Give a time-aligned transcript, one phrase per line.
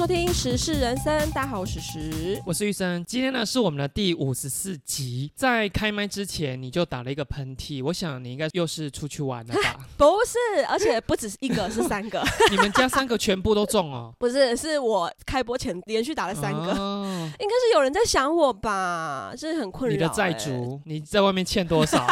[0.00, 2.40] 收听《时事人生》，大家好，我是时。
[2.46, 5.30] 我是玉生，今天呢是我们的第五十四集。
[5.36, 9.76] 在开麦之前，你就打了一个喷嚏，我想你应该又是出去玩了吧？
[9.98, 12.24] 不是，而且不只是一个，是三个。
[12.50, 14.10] 你们家三个全部都中哦？
[14.18, 17.04] 不是，是我开播前连续打了三个，哦
[17.38, 19.34] 应该是有人在想我吧？
[19.36, 22.06] 这是很困扰、你的债欸，主，你在外面欠多少？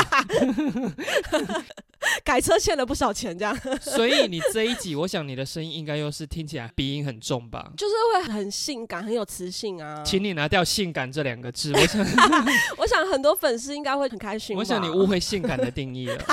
[2.24, 7.70] 改车欠了不少钱，这样所以你这一集，我想你的声音应该又是听起来鼻音很重吧？
[7.76, 10.02] 就是会很性感，很有磁性啊。
[10.04, 12.06] 请你拿掉“性感”这两个字，我想，
[12.78, 14.56] 我想很多粉丝应该会很开心。
[14.56, 16.24] 我想你误会性感的定义了。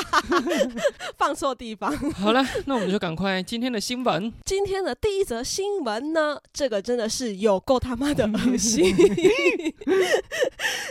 [1.18, 1.96] 放错地方。
[2.12, 4.32] 好了，那我们就赶快今天的新闻。
[4.46, 8.96] 今天的第一则新闻呢，这个真的是有够他妈的恶心。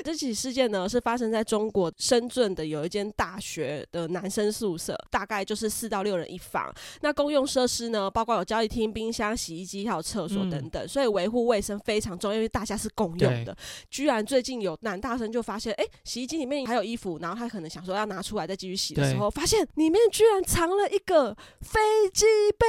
[0.05, 6.73] 这起事件呢是发生在中国深圳的有一间大学的男生宿舍，大概就是四到六人一房。
[7.03, 13.56] 那公用设施呢，包括有交易厅、冰箱、洗衣机还有厕所等等，所以维护卫生非常重要，因为大家是共用的。
[13.91, 21.78] 居然最近有男大生就发现，哎、洗衣机里面还有衣服，然后他可能想说要拿出来再继续洗的时候，发现里面居然藏了一个飞
[22.12, 22.25] 机
[22.59, 22.67] 杯。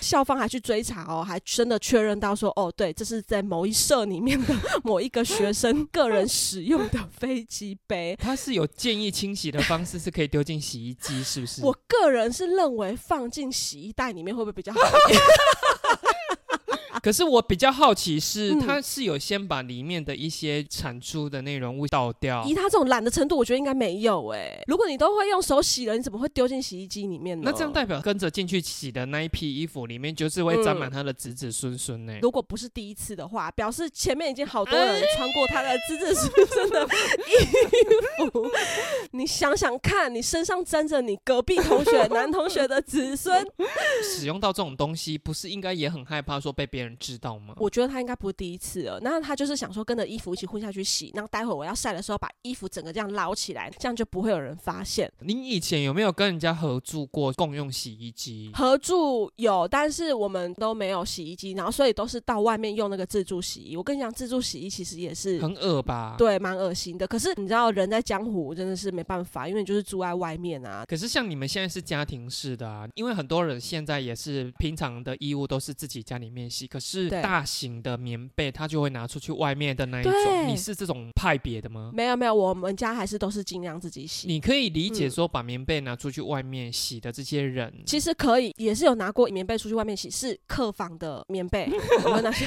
[0.00, 8.16] 校方还去追查哦，还真的确认到说，哦，对，这是在某一社里面的 某一个学生个人使用的飞机杯。
[8.18, 15.20] 他是有建议清洗的方式，是可以丢进洗衣机，是我个人是认为放进洗衣袋里面会不会比较好一点？
[17.02, 27.50] 可是我比较好奇是，嗯它是有先把里面的一些产出的内容物倒掉以，他这种懒的程度，我觉得应该没有哎、如果你都会用手洗了，你怎么会丢进洗衣机里面呢？
[27.50, 32.18] 那这样代表跟着进去洗的那一批衣服里面，就是会沾满他的子子孙孙呢。
[32.22, 38.46] 如果不是第一次的话，表示前面已经好多人穿过他的子子孙孙的衣服。
[39.12, 43.46] 你想想看，你身上沾着你隔壁同学男同学的子孙，
[44.02, 47.54] 使用到这种东西，不是应该也很害怕说被别人知道吗？
[47.58, 48.98] 我觉得他应该不是第一次了。
[49.02, 55.10] 那他就是想说跟着衣服一起混下去洗，然后待会我要晒的时候把衣服整个这样捞起来，这样就不会有人发现。
[55.20, 58.50] 你以前有没有跟人家合住过共用洗衣机？
[58.54, 63.76] 合住有，但是我们都没有洗衣机，然后所以都是到外面用那个自助洗衣。
[63.76, 66.16] 我跟你讲，自助洗衣其实也是很恶吧？。
[66.16, 67.06] 对，蛮恶心的。
[67.06, 70.84] 可是你知道，人在江湖真的是没办法，因为你就是住在外面啊。
[70.88, 80.12] 可是像你们现在是家庭式的啊，因为很多人现在也是平常的衣物都是自己家里面洗，可是大型的棉被他就会拿出去外面的那一种。
[80.46, 81.90] 你是这种派别的吗？
[81.94, 84.26] 没有没有，我们家还是都是尽量自己洗。
[84.28, 91.68] 你可以理解嗯说把棉被拿出去外面洗的这些人，其实可以，也是有拿过棉被出去外面洗，是客房的棉被，
[92.04, 92.46] 我会拿去。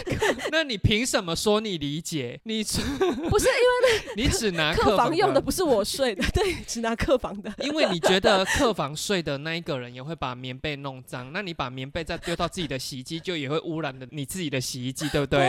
[0.52, 2.40] 那你凭什么说你理解？
[2.44, 2.82] 你只
[3.30, 7.52] 不是因为 你只拿客房房用的，不是我睡的，对，只拿客房的。
[7.60, 15.40] 因为你觉得客房睡的那一个人也会把棉被弄脏，那你把棉被再丢到自己的洗衣机，就也会污染的你你自己的洗衣机，对不对？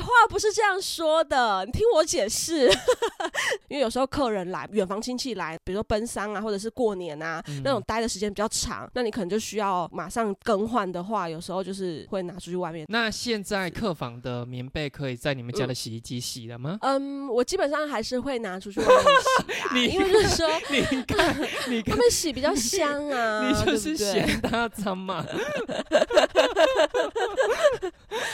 [0.00, 2.68] 话不是这样说的，你听我解释。
[3.68, 12.86] 因为有时候客人来，远房亲戚来，比如说奔丧啊，或者是过年啊，嗯那种待的时间比较长，那你可能就需要马上更换的话，有时候就是会拿出去外面。
[12.88, 16.78] 那现在客房的棉被可以在你们家的洗衣机洗了吗？
[16.82, 21.36] 嗯，我基本上还是会拿出去外面洗啊， 你因为就是说 你看，
[21.68, 25.24] 你看，他们洗比较香啊，你就是嫌它脏嘛。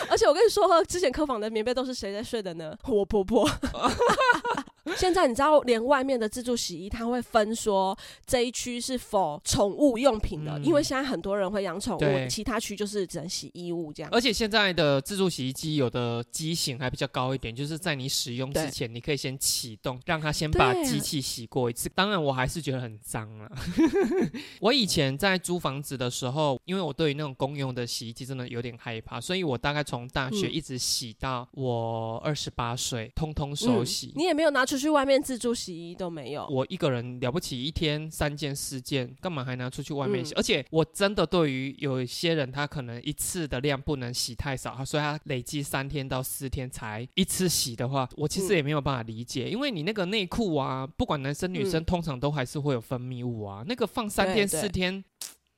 [0.08, 2.76] 而且我跟你说，之前客房的棉被都是谁在睡的呢？
[2.88, 3.48] 我婆婆。
[4.96, 7.96] 现在你知道，连外面的自助洗衣，它会分说
[8.26, 14.10] 这一区是否宠物用品的，嗯因为现在很多人会养宠物，其他区就是只能洗衣物这样。
[14.12, 21.88] 而且现在的自助洗衣机有的机型还比较高一点，就是在你使用之前，你可以先启动，让它先把机器洗过一次。
[21.94, 23.50] 当然，我还是觉得很脏啊。
[24.60, 34.12] 我以前在租房子的时候，因为我对于那种公用的洗衣机真的有点害怕，所以我大概从大学嗯一直洗到我二十八岁，通通手洗。
[34.16, 36.46] 你也没有拿出去外面自助洗衣都没有。
[36.48, 40.32] 我一个人了不起，一天三件四件，干嘛还拿出去外面洗？
[40.34, 55.04] 嗯而且我真的对于有一些人，他可能一次的量不能洗太少，所以他累积三天到四天才一次洗的话，我其实嗯也没有办法理解，因为你那个内裤啊，不管男生女生，嗯通常都还是会有分泌物啊，那个放三天四天。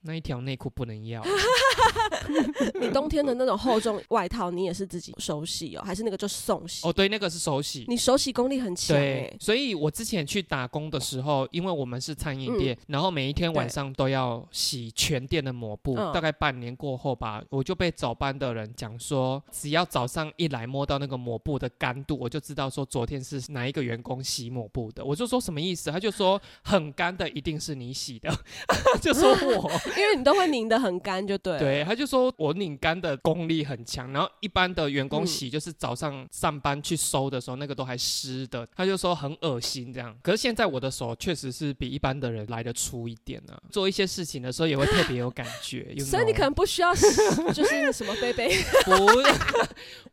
[0.06, 1.22] 那一条内裤不能要，
[2.80, 6.86] 你冬天的那种厚重外套，你也是自己手洗哦，还是那个就送洗？
[6.86, 7.84] 哦，对，那个是手洗。
[7.88, 9.36] 你手洗功力很强对哎，。
[9.40, 15.94] 所以我之前去打工的时候，因为我们是餐饮店，然后每一天晚上都要洗全店的抹布。
[15.96, 25.04] 嗯大概半年过后吧，我就被早班的人讲说，只要早上一来摸到那个抹布的干度，我就知道说昨天是哪一个员工洗抹布的。
[25.04, 25.90] 我就说什么意思？
[25.90, 28.32] 他就说很干的一定是你洗的，
[29.02, 29.70] 就说我。
[29.96, 31.58] 因为你都会拧得很干，就对。
[31.58, 40.16] 对，他就说我拧干的功力很强，然后一般的员工嗯洗就是早上上班去收的时候，那个都还湿的，他就说很恶心这样。
[40.22, 45.86] 可是现在我的手确实是比一般的人来的粗一点啊，做一些事情的时候也会特别有感觉。
[45.96, 47.06] you 所以你可能不需要洗，
[47.54, 48.50] 就是什么杯杯
[48.84, 48.92] 不，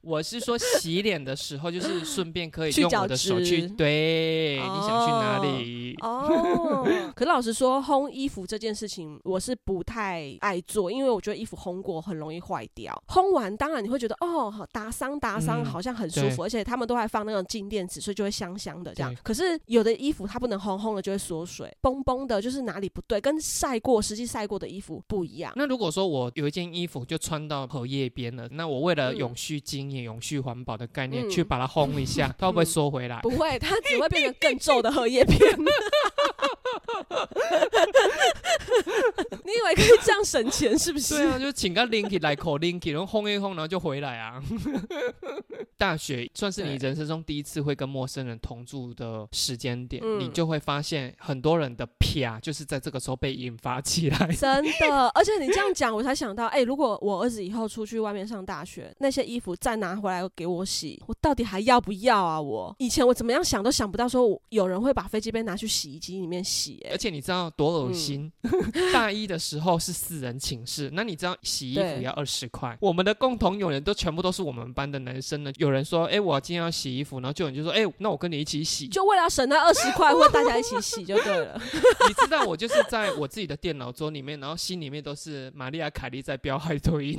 [0.02, 5.96] 我是说洗脸的时候，就是顺便可以用我的手去质对，你想去哪哦里？
[6.02, 7.12] 哦。
[7.16, 13.02] 可老实说，烘衣服这件事情我是不太爱做，因为我觉得衣服烘过很容易坏掉。
[13.08, 19.16] 烘完当然你会觉得哦，好打伤打伤，嗯好像很舒对服，而且他们都还放那种静电纸，所以就会香香的这样。
[19.24, 25.54] 可是有的衣服它不能烘，烘了就会缩水，崩崩的，就是哪里不对，跟晒过实际晒过的衣服不一样。
[25.56, 33.22] 那如果说我有一件衣服就穿到荷叶边了，那我为了嗯永续经营、永续环保的概念、嗯去把它烘一下，它会不会缩回来？
[33.22, 35.40] 不会，它只会变成更皱的荷叶边。
[39.46, 41.16] 你以为可以这样省钱是不是？
[41.16, 44.42] 对啊，就请个 Linky 来口 Linky，然后轰一轰，然后就回来啊。
[45.78, 54.28] 大学算是你人生中第一次会跟陌生人同住的时间点，嗯你就会发现很多人的啪就是在这个时候被引发起来。
[54.28, 62.40] 真的，而且你这样讲，我才想到，哎、如果我儿子以后出去外面上大学，那些衣服再拿回来给我洗，我到底还要不要啊？
[62.40, 68.32] 我以前我怎么样想都想不到，说有人会把飞机杯拿去洗衣机里面洗、哎而，且你知道多恶心？
[68.44, 68.52] 嗯
[68.94, 72.78] 大一的时候是四人寝室，那你知道洗衣服要二十块。
[72.80, 75.52] 我们的共同友人都全部都是我们班的男生呢。
[75.58, 78.88] 有人说：“哎、我今天要洗衣服。”然后就有人就说：“哎、那我跟你一起洗。
[78.88, 81.60] 就为了省那二十块， 或大家一起洗就对了。
[82.08, 87.18] 你知道我就是在我自己的电脑桌里面，然后心里面都是玛利亚凯莉在飙海豚音，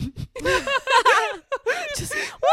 [1.94, 2.48] 就是 哇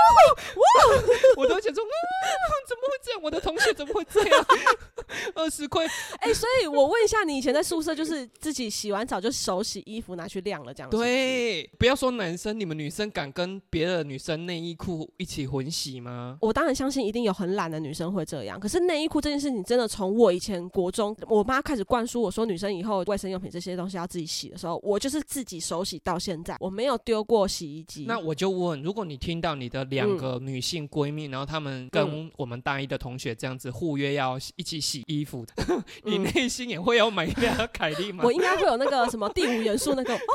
[0.55, 1.03] 哇，
[1.37, 2.25] 我都想说，啊，
[2.67, 3.21] 怎么会这样？
[3.21, 4.45] 我的同学怎么会这样？
[5.35, 5.85] 二十块，
[6.19, 10.97] 哎、所以我问一下，你以前在宿舍就是自己洗完澡就手洗衣服拿去晾了这样子？
[10.97, 16.37] 对，不要说男生，你们女生敢跟别的女生内衣裤一起混洗吗？
[16.41, 28.05] 我当然相信一定有很懒的女生会这样，可是内衣裤这件事情真的从我以前国中，我妈开始灌输我说女生以后卫生用品这些东西要自己洗的时候，我就是自己手洗到现在，我没有丢过洗衣机。
[28.07, 35.45] 那我就问，如果你听到你的两个女性闺蜜，然后她们跟我们大一的同学这样子互约要一起洗衣服，
[36.03, 38.31] 你嗯内心也会有买一辆凯莉吗我？
[38.31, 40.19] 应该会有那个什么第五元素那个，哦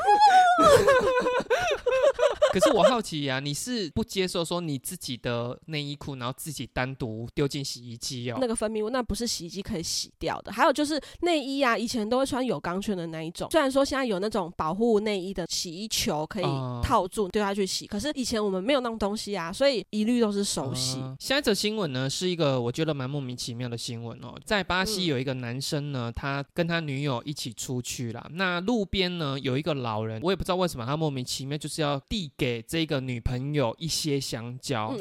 [2.52, 8.38] 可是我好奇呀、你是不接受说你自己的内衣裤，然后自己单独丢进洗衣机哦？
[8.40, 10.50] 那个分泌物，那不是洗衣机可以洗掉的。
[10.52, 21.00] 还有就是内衣啊，以前都会穿有钢圈的那一种，虽然说现在有那种保护内衣的洗衣球可以哦套住丢下去洗，可是以前我们没有那种东西啊，所以一律都是手洗。
[21.00, 24.32] 呃下一则新闻呢，是一个我觉得蛮莫名其妙的新闻哦。
[24.44, 28.24] 在巴西嗯有一个男生呢，他跟他女友一起出去啦。
[28.34, 34.94] 那路边呢有一个老人，我也不知道为什么他莫名其妙就是要递给这个女朋友一些香蕉，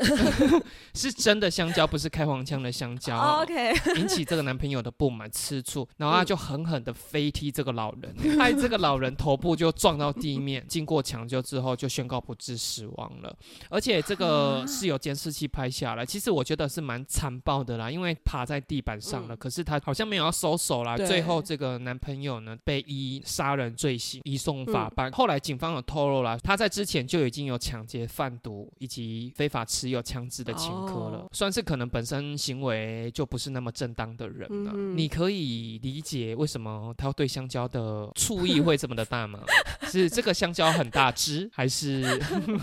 [0.95, 13.35] 是真的香蕉，不是开黄腔的香蕉哦、OK，引起这个男朋友的不满吃醋，然后他就狠狠的飞踢这个老人，害这个老人头部就撞到地面，经过抢救之后就宣告不治死亡了。
[13.75, 20.95] 而且这个是有监视器拍下来，其实我觉得是蛮残暴的啦，因为趴在地板上了，嗯可是他好像没有要收手啦。
[20.95, 25.11] 最后这个男朋友呢被依杀人罪行移送法嗯办。
[25.11, 34.71] 后来警方有透露啦，他在之前就已经有抢劫、贩毒以及非法持有枪支的前科了，哦算是可能本身行为就不是那么正当的人了。
[34.73, 39.41] 嗯你可以理解为什么他对香蕉的醋意会这么的大吗？
[39.91, 42.03] 是这个香蕉很大只，还是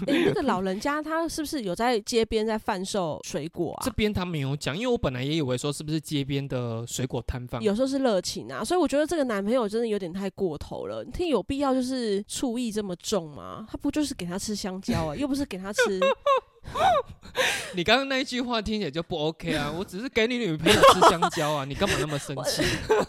[0.07, 3.83] 诶那个老人家他是不是有在街边在贩售水果啊？
[3.85, 4.77] 这边他没有讲？
[4.77, 7.63] 因为我本来也以为说是不是街边的水果摊贩。
[7.63, 11.05] 有时候是热情啊，所以我觉得这个男朋友真的有点太过头了。
[11.05, 13.67] 听有必要就是醋意这么重吗？
[13.71, 15.81] 他不就是给他吃香蕉啊， 又不是给他吃。
[17.75, 19.73] 你刚刚那一句话听起来就不 OK 啊！
[19.77, 22.63] 我只是给你女朋友吃香蕉啊，你干嘛那么生气？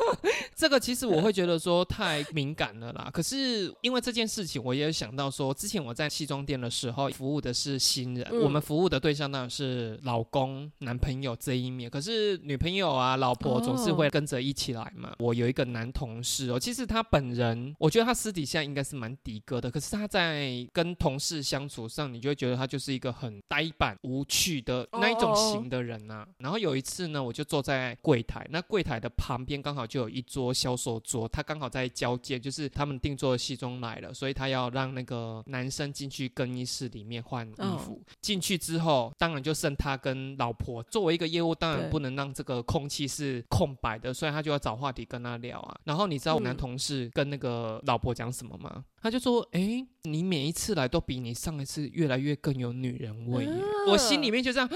[0.63, 3.09] 这个其实我会觉得说太敏感了啦。
[3.11, 11.89] 可是因为这件事情，我也想到说，之前我在西装店的时候服务的是新人，嗯我们服务的对象当然是老公、男朋友这一面。
[11.89, 15.13] 可是女朋友啊、老婆总是会跟着一起来嘛。
[15.19, 38.01] 我有一个男同事哦，其实他本人，我觉得他私底下应该是蛮的哥的，可是他在跟同事相处上，你就会觉得他就是一个很呆板、无趣的那一种型的人呐、然后有一次呢，我就坐在柜台，那柜台的旁边刚好就有一桌小手镯，他刚好在交界，就是他们定做的戏中来了，所以他要让那个男生进去更衣室里面换衣服。
[38.21, 40.83] 进去之后，当然就剩他跟老婆。
[40.83, 45.75] 作为一个业务，当然不能让这个空气是空白的，所以他就要找话题跟他聊啊。
[45.83, 48.83] 然后你知道我男同事跟那个老婆讲什么吗？
[49.01, 53.47] 他就说：“哎，你每一次来都比你上一次越来越更有女人味。”
[53.89, 54.69] 我心里面就这样。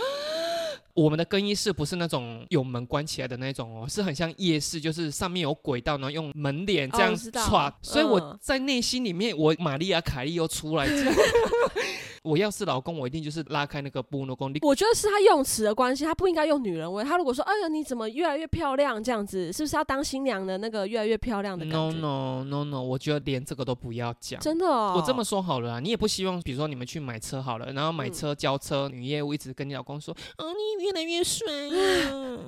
[0.97, 7.71] 我们的更衣室不是那种有门关起来的那种哦，是很像夜市，就是上面有轨道，然后用门帘这样串。
[7.83, 10.87] 所以我在内心里面，我玛丽亚凯莉又出来。
[12.23, 14.47] 我要是老公，我一定就是拉开那个布诺宫。
[14.61, 17.03] 我觉得是他用词的关系，他不应该用女人味。
[17.03, 24.39] 他如果说：“哎呀，你怎么越来越漂亮？”这样子是不是要当新娘的那个越来越漂亮的感觉？No no no no，我觉得连这个都不要讲。
[24.39, 31.45] 真的哦，我这么说好了，你也不希望，比如说你们去买车好了，然后买车交车，女业务一直跟你老公说：“哦，你越来越帅
[32.09, 32.39] 啊。”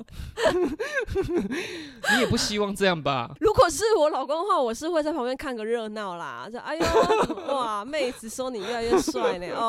[2.13, 3.31] 你也不希望这样吧？
[3.41, 6.47] 如果是我老公的话，我是会在旁边看个热闹啦。
[6.51, 6.85] 就哎呦
[7.55, 9.47] 哇，妹子说你越来越帅呢。
[9.55, 9.68] 哦，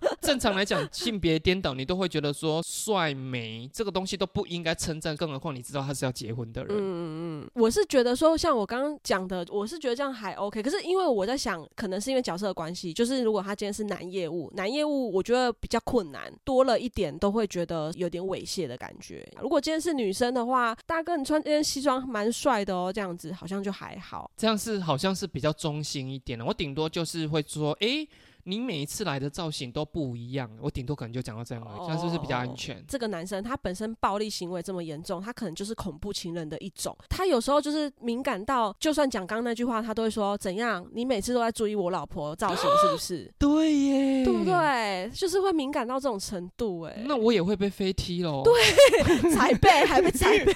[0.20, 6.76] 正常来讲，性别颠倒，你都会觉得说帅美这个东西都不应该称赞，更何况你知道他是要结婚的人。
[6.76, 10.62] 嗯嗯嗯，我是觉得说，像我刚刚讲的，我是觉得这样还 OK。
[10.62, 19.26] 可是因为我在想，可能是因为角色的关系，就是如果他今天是男业务，男业务我觉得比较困难，多了一点都会觉得有点猥亵的感觉。
[19.40, 24.30] 如果今天是女生的话，大哥你穿这件西装蛮帅的哦，这样子好像就还好。
[24.36, 28.06] 这样是好像是比较中性一点的，我顶多就是会说，哎。
[28.44, 32.82] 你每一次来的造型都不一样，我顶多可能就讲到这样而已，这样是不是比较安全？
[32.88, 36.96] 这个男生他本身暴力行为这么严重，他可能就是恐怖情人的一种。
[37.08, 40.86] 他有时候就是敏感到，就算讲刚刚那句话，他都会说怎样？
[40.92, 43.32] 你每次都在注意我老婆造型是不是？
[43.38, 45.10] 对耶，对不对？
[45.14, 47.02] 就是会敏感到这种程度哎。
[47.06, 48.42] 那我也会被飞踢喽。
[48.42, 50.52] 对，踩背还被踩背，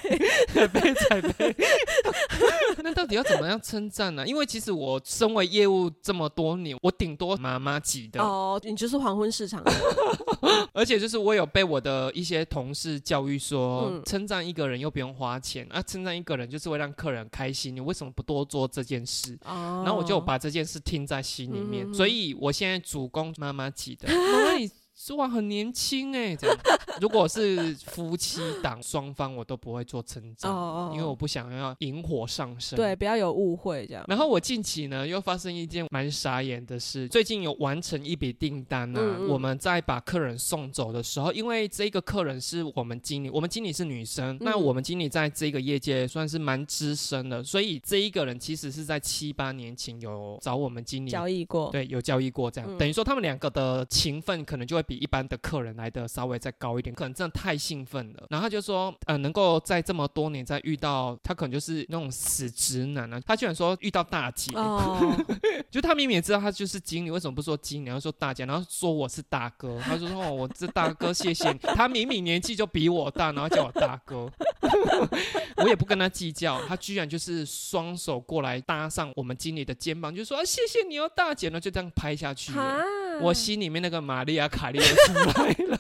[0.49, 1.57] 踩背踩背。
[2.83, 4.27] 那到底要怎么样称赞呢？
[4.27, 7.74] 因为其实我身为业务这么多年，我顶多妈妈。
[7.81, 9.63] 挤的哦，你就是黄昏市场，
[10.73, 19.39] 而且就是我有被我的一些同事教育说，称赞一个人又不用花钱啊，称赞一个人就是会让客人开心，你为什么不多做这件事？
[19.45, 24.09] 然后我就把这件事听在心里面，所以我现在主攻妈妈级的。
[24.97, 26.57] 说话很年轻哎，这样。
[27.01, 30.49] 如果是夫妻档双方，我都不会做称赞，
[30.93, 32.77] 因为我不想要引火上身。
[32.77, 34.05] 对，不要有误会这样。
[34.07, 37.09] 然后我近期呢，又发生一件蛮傻眼的事。
[37.09, 54.85] 最近有完成一笔订单呢，我们在把客人送走的时候，因为这个客人是我们经理，我们经理是女生，那我们经理在这个业界算是蛮资深的，所以这一个人其实是在七八年前有找我们经理交易过，对，有交易过这样，等于说他们两个的情分可能就会。
[54.87, 58.27] 比一般的客人来的稍微再高一点，可能真的太兴奋了。
[58.31, 63.21] 然后他就说，呃，能够在这么多年再遇到他，可能就是那种死直男啊。
[63.27, 64.53] 他居然说遇到大姐，
[65.71, 69.81] 就他明明也知道他就是经理，为什么不说经理，然后说大姐，然后说我是大哥。
[69.81, 71.59] 他就说哦，我这大哥，谢谢你。
[71.59, 74.31] 他明明年纪就比我大，然后叫我大哥，
[75.57, 76.61] 我也不跟他计较。
[76.67, 82.53] 他居然就是双手过来搭上我们经理的肩膀，就说啊，谢谢你哦，大姐呢，就这样拍下去。
[83.21, 85.79] 我心里面那个玛利亚卡利出来了。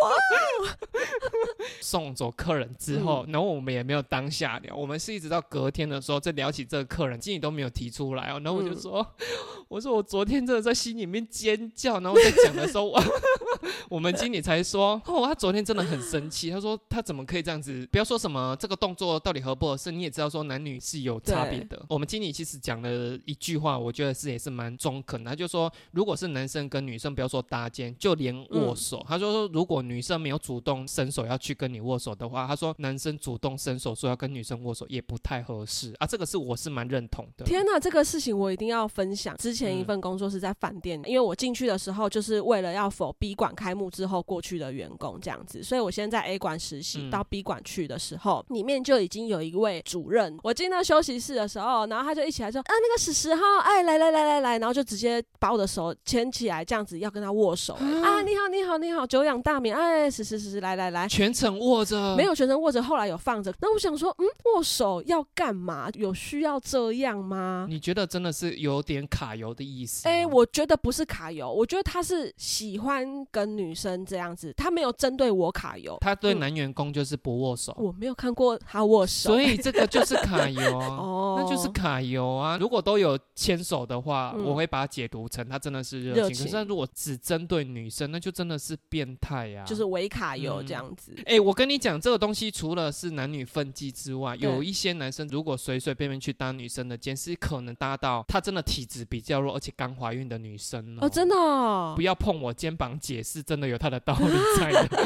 [1.80, 8.40] 送走客人之后，然后我们也没有当下聊，我们是一直到隔天的时候再聊起这个客人，经理都没有提出来哦。
[8.44, 9.06] 然后我就说，
[9.68, 12.92] 我说我昨天真的在心里面尖叫，然后在讲的时候，
[13.88, 17.86] 我们经理才说，哦，他昨天真的很生气，他说他怎么可以这样子？
[17.90, 21.84] 不要说什么这个动作到底合不合适，你也知道说男女是有差别的。
[21.88, 36.06] 我们经理其实讲了一句话，我觉得是也是蛮中肯的，他就说，如果是男生跟女生，不要说搭肩，就连握手，他说说如果女生没有主动伸手要去跟你握手的话，他说男生主动伸手说要跟女生握手也不太合适啊。
[36.06, 37.44] 这个是我是蛮认同的。
[37.44, 39.36] 天哪，这个事情我一定要分享。
[39.36, 50.38] 之前一份工作是在饭店，因为我进去的时候就是为了要否 B 馆开幕之后过去的员工这样子，所以我先在 A 馆实习，到 B 馆去的时候，里面就已经有一位主任。
[50.44, 57.74] 我进到休息室的时候，然后他就一起来说：“啊，那个史十号，哎，来来来来来。”然后就直接把我的手牵起来，这样子要跟他握手。
[57.74, 59.74] 啊，你好，你好，你好，久仰大名。
[59.80, 63.50] 哎，是是是是，来来来，全程握着，没有全程握着，后来有放着。
[63.62, 65.88] 那我想说，嗯，握手要干嘛？
[65.94, 67.66] 有需要这样吗？
[67.66, 70.06] 你觉得真的是有点卡油的意思？
[70.06, 80.86] 哎，我觉得不是卡油，我觉得他是喜欢跟女生这样子，他没有针对我卡油，他对嗯男员工就是不握手，我没有看过他握手，所以这个就是卡油啊。
[81.00, 82.58] 哦，那就是卡油啊！
[82.58, 86.22] 如果都有牵手的话，嗯我会把它解读成他真的是热情。
[86.22, 91.14] 热情可是他如果只针对女生，那就真的是变态呀、就是维卡油嗯这样子。
[91.24, 101.06] 哎、我跟你讲，这个东西除了是男女分际之外，有一些男生如果随随便便去搭女生的肩，是可能搭到他真的体质比较弱，而且刚怀孕的女生哦。
[101.06, 104.26] 哦，真的、哦不，要碰我肩膀，解释真的有他的道理
[104.58, 104.88] 在的。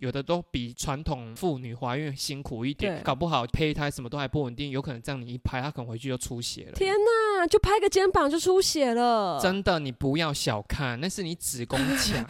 [0.00, 6.72] 有的都比传统妇女怀孕辛苦一点，搞不好胚胎什么都还不稳定，有可能这样你一拍，他可能回去就出血了。
[6.72, 6.98] 天哪，
[7.44, 12.24] 就拍个肩膀就出血了，真的，你不要小看，那是你子宫强，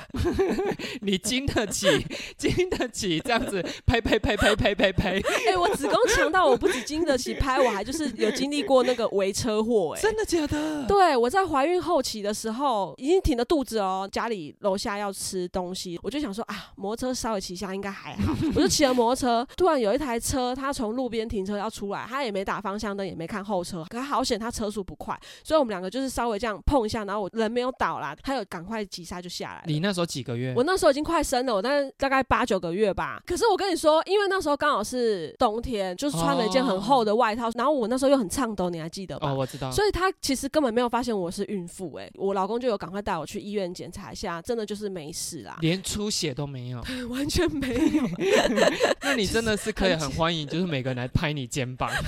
[1.03, 1.87] 你经得起，
[2.39, 10.01] 经得起这样子拍拍拍拍拍拍拍，哎、我子宫强到我不止经得起拍，我还就是有经历过那个微车祸、哎。
[10.01, 10.87] 真的假的？
[10.87, 29.65] 对，我在怀孕后期的时候，已经挺着肚子哦，家里楼下要吃东西，我就想说啊，摩托车稍微骑一下应该还好， 我就骑了摩托车，突然有一台车，它从路边停车要出来，它也没打方向灯，也没看后车，可它好险，它车速不快，所以我们两个就是稍微这样碰一下，然后我人没有倒啦，他有赶快急刹就下来了。
[29.67, 30.53] 你那时候几个月？
[30.57, 33.23] 我那时候已经快生了，我大概大概八九个月吧。
[33.27, 39.31] 可是我跟你说，因为那时候刚好是冬天，就是穿了一件很厚的外套，然后我那时候又很颤抖，你还记得吧？
[39.31, 39.71] 哦，我知道。
[39.71, 48.03] 所以他其实根本没有发现我是孕妇、欸，我老公就有赶快带我去医院检查一下，真的就是没事啦，连出血都没有， 完全没有。
[49.03, 51.91] 那你真的是可以很欢迎，就是每个人来拍你肩膀。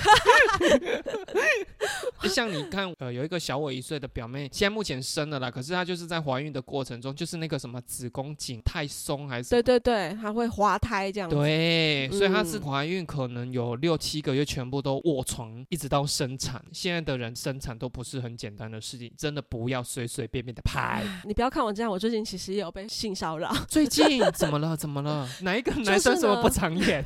[2.27, 11.35] 像你看，呃，有一个小我一岁的表妹，现在目前生了啦，可是她就是在怀孕的过程中，就是那个什么子宫颈太松还是对对对，她会滑胎这样子。
[11.35, 16.63] 对，所以她是嗯怀孕可能有六七个月，全部都卧床，一直到生产。
[16.71, 21.03] 现在的人生产都不是很简单的事情，真的不要随随便便的拍。
[21.25, 23.53] 你不要看我这样，我最近其实也有被性骚扰。
[23.67, 24.75] 最近怎么了？
[24.75, 25.27] 怎么了？
[25.41, 27.03] 哪一个 男生就是呢什么不长眼？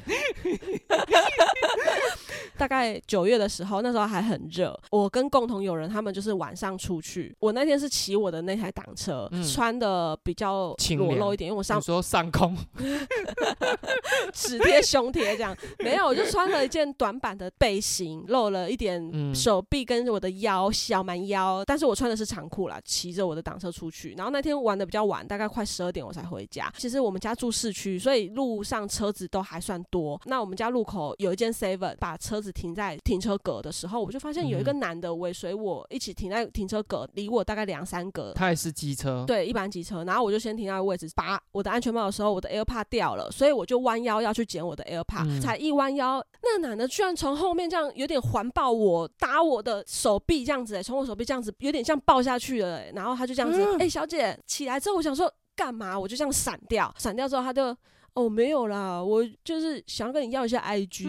[2.57, 12.55] 大概九月的时候，那时候还很热，我跟共同友人他们就是晚上出去，我那天是骑我的那台挡车，嗯穿的比较裸露一点，因为我上你说上空
[14.33, 24.13] 只贴胸贴这样，没有，我就穿了一件短版的背心，露了一点嗯手臂跟我的腰小蛮腰，但是我穿的是长裤啦，骑着我的挡车出去。
[24.17, 26.71] 然后那天玩的比较晚，大概快十二点我才回家。
[26.77, 30.19] 其实我们家住市区，所以路上车子都还算多。
[30.25, 38.31] 那我们家路口有一间 Seven，把车子停在停车格的时候，我就发现有一个嗯男的尾随我一起停在停车格，离我大概两三格。
[38.33, 45.41] 他也是机车，对，一般机车，然后我就先停到一个位置，拔我的安全帽的时候，我的 AirPod 掉了，所以我就弯腰要去捡我的 AirPod，、嗯。
[45.41, 57.75] 才一弯腰，那个男的居然从后面这样有点环抱我，打我的手臂这样子、欸，从我手臂这样子有点像抱下去了、欸，然后他就这样子，哎、嗯小姐起来之后，我想说干嘛，我就这样闪掉，闪掉之后他就
[58.13, 61.07] 哦没有啦，我就是想要跟你要一下 IG。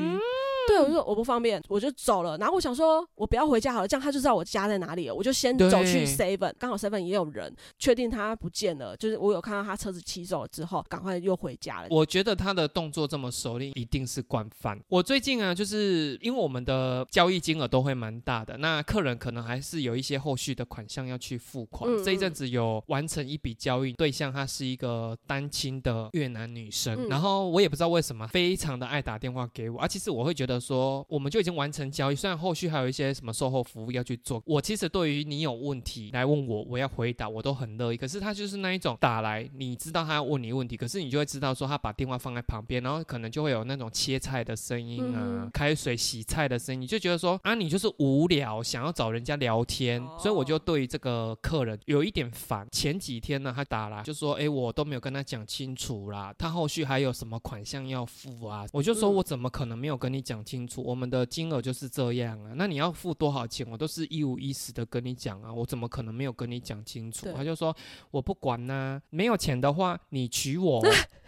[0.66, 2.36] 对，我就说我不方便，我就走了。
[2.38, 5.14] 然后我想说，我不要回家好了，这样他就知道我家在哪里了。
[5.14, 11.88] 我就先走去对 Seven，刚好 Seven 也有人，确定他不见了，就是我有看到他车子骑走了之后，赶快又回家了。
[11.90, 14.78] 我觉得他的动作这么熟练，一定是惯犯。
[14.88, 21.90] 我最近啊，就是因为我们的交易金额都会蛮大的，那客人可能还是有一些后续的款项要去付款。
[21.90, 37.96] 嗯这一阵子有完成一笔交易，对象她是一个单亲的越南女生，嗯然后我也不知道为什么非常的爱打电话给我，啊，其实我会觉得说，我们就已经完成交易，虽然后续还有一些什么售后服务要去做，我其实对于你有问题来问我，我要回答，我都很乐意。
[37.96, 52.66] 可是他就是那一种打来，你知道他要问你问题，可是你就会知道说他把电话放在旁边，然后可能就会有那种切菜的声音啊，嗯开水洗菜的声音，你就觉得说啊，你就是无聊，想要找人家聊天，哦所以我就对于这个客人有一点烦。
[52.70, 58.66] 前几天呢，他打来就说，哎，我都没有跟他讲清楚啦，他后续还有什么款项要付啊？
[58.72, 60.82] 我就说嗯我怎么可能没有跟你讲清楚？
[60.82, 67.32] 我们的金额就是这样啊，那你要付多少钱，我都是一五一十的跟你讲啊，我怎么可能没有跟你讲清楚？
[67.34, 67.74] 他就说
[68.10, 70.82] 我不管呐、没有钱的话你娶我。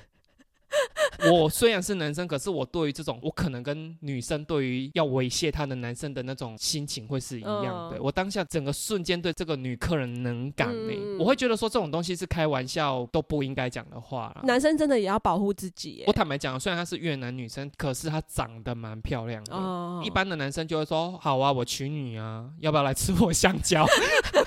[1.32, 7.96] 我虽然是男生，可是我对于这种，我可能跟女生对于要猥亵她的男生的那种心情会是一样的。
[7.96, 14.42] 嗯我当下整个瞬间对这个女客人能感呢、嗯我会觉得说这种东西是开玩笑都不应该讲的话啦。
[14.44, 16.12] 男生真的也要保护自己耶我。
[16.12, 19.54] 坦白讲，虽然她是越南女生，可是她长得蛮漂亮的。
[19.54, 23.86] 哦一般的男生就会说：“好啊，我娶你啊，要不要来吃我香蕉？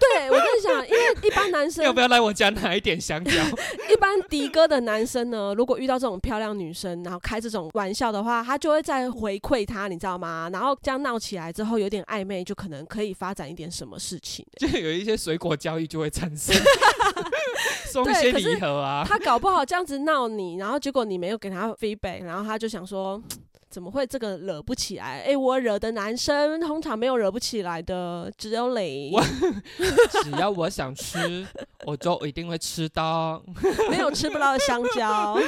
[0.00, 3.32] 对我跟你讲，因为一般男生 要不要来我家拿一点香蕉
[3.90, 10.48] 一般迪哥的男生呢，如果遇到这种漂亮女生，然后开这种玩笑的话，他就会再回馈她，你知道吗？
[10.52, 16.54] 然后这样闹起来之后，有点暧昧，就可能可以发展一点什么事情？”就有一些水果交易就会产生。
[17.90, 19.04] 送一些礼盒啊。
[19.06, 23.20] 他搞不好这样子闹你，然后结果你没有给他 feedback，然后他就想说。
[23.70, 25.20] 怎么会这个惹不起来？
[25.22, 29.12] 哎，我惹的男生通常没有惹不起来的，只有你。
[30.22, 31.46] 只要我想吃，
[31.84, 33.42] 我就一定会吃到。
[33.90, 35.38] 没有吃不到的香蕉。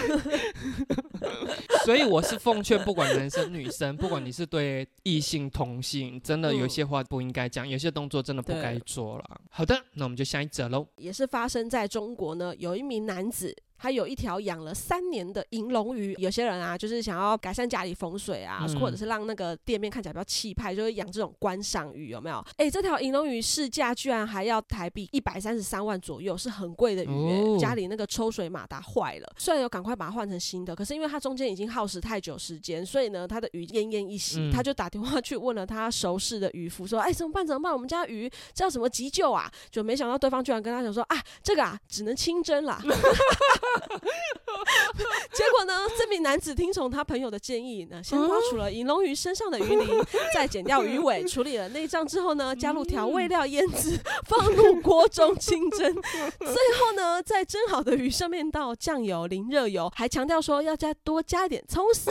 [1.85, 9.40] 所以我是奉劝，不管男生女生，不管你是对异性同性，真的有些话不应该讲，有些动作真的不该做了。
[9.50, 10.87] 好的，那我们就下一则喽。
[10.96, 13.56] 也是发生在中国呢，有一名男子。
[13.80, 22.44] 他有一条养了三年的银龙鱼，有些人啊，就是想要改善家里风水啊，或者是让那个店面看起来比较气派，就会养这种观赏鱼，有没有？
[22.56, 27.58] 哎，这条银龙鱼市价居然还要台币一百三十三万左右，是很贵的鱼。
[27.58, 34.50] 家里那个抽水马达坏了，虽然有赶快把它换成新的，可是因为它中间已经耗时太久时间，所以呢，它的鱼奄奄一息。
[34.52, 37.46] 他就打电话去问了他熟识的渔夫，说：“哎，怎么办？
[37.46, 37.72] 怎么办？
[37.72, 42.82] 我们家鱼叫什么急救啊？”就没想到对方居然跟他讲说：“啊，这个啊，只能清蒸啦。”
[45.33, 45.74] 结果呢？
[45.98, 50.04] 这名男子听从他朋友的建议，呢，先挖出了银龙鱼身上的鱼鳞，
[50.35, 55.94] 再剪掉鱼尾，处理了内脏之后呢，加入调味料腌制，放入锅中清蒸。
[56.38, 62.11] 最后呢，在蒸好的鱼上面倒酱油、淋热油，还强调说要加多加一点葱丝。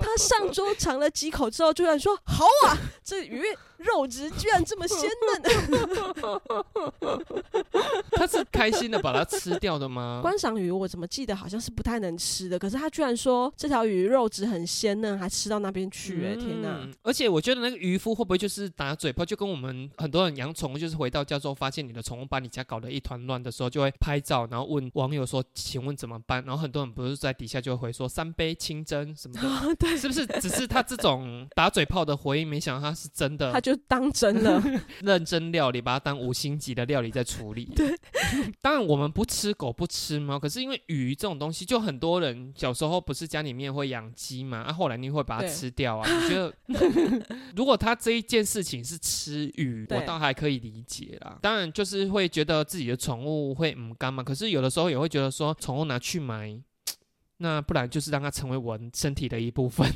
[0.00, 3.44] 他上桌尝了几口之后，居然说：“好啊，这鱼
[3.76, 5.42] 肉质居然这么鲜嫩。”
[8.16, 10.20] 他是开心的把它吃掉的吗？
[10.22, 16.88] 观赏鱼我怎么记得好像是不太能吃的，可是他居然说这条鱼肉质很鲜嫩，还吃到那边去，哎天哪！
[17.02, 29.74] 而且我觉得那个渔夫会不会就是打嘴炮，就跟我们很多人养宠物，就是回到家之后发现你的宠物把你家搞得一团乱的时候，就会拍照，然后问网友说：“请问怎么办？”然后很多人不是在底下就会回说：“三杯清蒸什么的。
[29.78, 30.26] ”对，是不是？
[30.40, 34.62] 只是他这种打嘴炮的回应，没想到他是真的，他就当真了，
[35.02, 37.64] 认真料理，把它当五星级的料理在处理。
[37.74, 37.97] 对。
[38.62, 46.08] 当然，我们不吃狗不吃猫，可是因为鱼这种东西，就很多人小时候不是家里面会养鸡嘛，啊，后来你会把它吃掉啊？
[46.08, 46.54] 你觉得，
[47.54, 51.38] 如果他这一件事情是吃鱼，我倒还可以理解啦。
[51.42, 56.62] 当然，就是会觉得自己的宠物会唔干嘛，可是有的时候也会觉得说，宠物拿去埋，
[57.38, 59.86] 那不然就是让它成为我身体的一部分。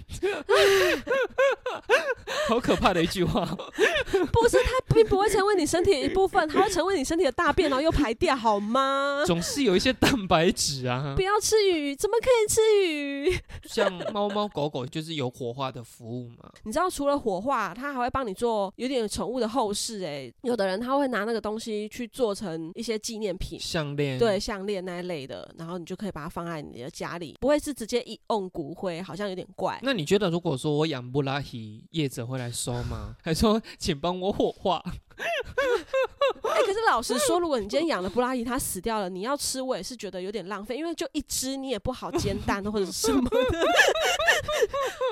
[2.48, 9.22] 好可怕的一句话，不是它并不会成为你身体的一部分，它会成为你身体的大便，然后又排掉，好吗？
[9.26, 11.14] 总是有一些蛋白质啊。
[11.16, 13.38] 不要吃鱼，怎么可以吃鱼？
[13.64, 16.50] 像猫猫狗狗就是有火化的服务嘛。
[16.64, 20.04] 你知道除了火化，它还会帮你做有点宠物的后事。
[20.04, 29.78] 哎，有的人他会拿那个东西去做成一些纪念品，项链，对，项链那一类的，然后你就可以把它放在你的家里，不会是直接一瓮骨灰，好像有点怪。
[29.82, 33.16] 那你觉得，如果说我养布拉提，叶子会来收吗？
[33.22, 34.81] 还说请帮我火化？
[34.84, 35.11] 话。
[36.42, 43.38] 哎，可是老实说，如果你今天养的布拉伊它死掉了，你要吃，我也是觉得有点浪费，因为就一只你也不好煎蛋或者什么的，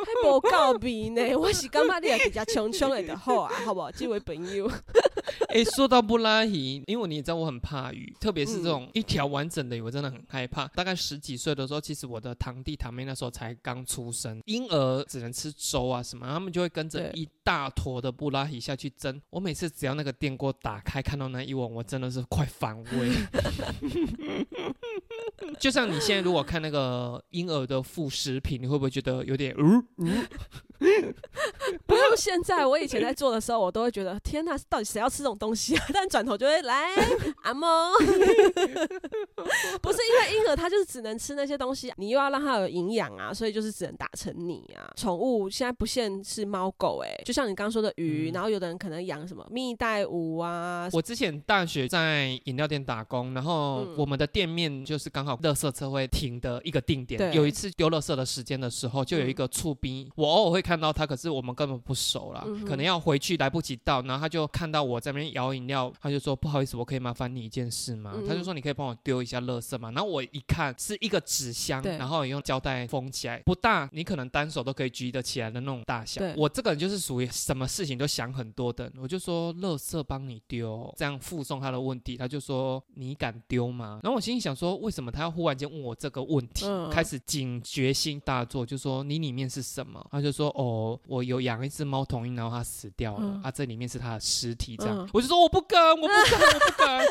[0.07, 1.37] 还不告别呢。
[1.37, 3.91] 我是干嘛你也比较穷穷的好啊，好不好？
[3.91, 4.71] 这位朋友。
[5.49, 10.67] 哎，说到布拉提，因为你也知道我很怕鱼，特别是这种一条完整的鱼，我真的很害怕。
[10.69, 19.21] 大概十几岁的时候，其实我的堂弟堂妹那时候才刚出生，婴儿只能吃粥啊什么，他们就会跟着一大坨的布拉提下去蒸。
[19.31, 23.11] 我每次只要那个电锅打开，看到那一碗，我真的是快反胃。
[25.59, 29.55] 就像你现在如果看那个婴儿的副食品，你会不会觉得有点？
[31.87, 35.85] 不用现在，我以前在做的时候，我都会觉得天哪，到底谁要吃这种东西啊？
[35.93, 36.91] 但转头就会来
[37.43, 37.93] 阿猫，
[39.83, 44.91] 不是因为婴儿他就是只能吃那些东西，你又要让他有营养啊，所以就是只能打成泥啊。
[44.97, 50.89] 宠物现在不限是猫狗，哎，就像你刚刚说的鱼，然后有的人可能养什么蜜袋鼯啊。
[50.93, 57.33] 我之前大学在饮料店打工，然后我们的店面就是刚好垃圾车会停的一个定点。
[57.35, 68.15] 有一次丢垃圾的时间的时候，就有一个醋兵，我偶尔会看到他，可是我们根本不熟啦，可能要回去来不及到，然后他就看到我在那边摇饮料，他就说不好意思，我可以麻烦你一件事吗？
[68.29, 69.91] 他就说你可以帮我丢一下垃圾吗。
[69.91, 76.23] 然后我一看是一个纸箱，然后用胶带封起来，不大，你可能单手都可以举得起来的那种大小。
[76.37, 83.99] 我这个人就是属于什么事情都想很多的，我就说垃圾帮你丢，这样附送他的问题，他就说你敢丢吗？
[84.05, 86.65] 然后我心里想说，为什么他要忽然间问我这个问题？
[86.93, 90.07] 开始警觉心大作，就说你里面是什么？
[90.13, 97.07] 他就说哦，我有养一只猫头鹰，然后它死掉了，啊，这里面是它的尸体，这样，我就说我不敢，我不敢，我不敢。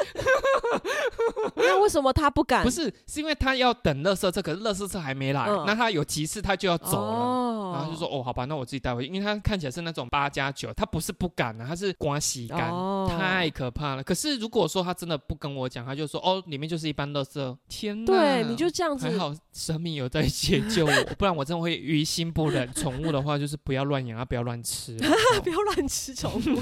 [1.56, 2.64] 那为什么他不敢？
[2.66, 7.12] 不是，是因为他要等垃圾车，可是垃圾车还没来，嗯那他有急事他就要走了。
[7.12, 14.04] 哦然后就说哦，好吧，那我自己带回去，因为他看起来是那种八加九，他不是不敢啊，他是刮洗干，哦太可怕了。
[14.04, 18.12] 可是如果说他真的不跟我讲，他就说哦，里面就是一般垃圾，天哪！
[18.12, 22.72] 对，你就这样子还好生命有在 解救我，不然我真的会于心不忍。
[22.74, 25.10] 宠物的话就是不要乱养啊，不要乱吃啊。
[25.44, 26.60] 不要乱吃宠物。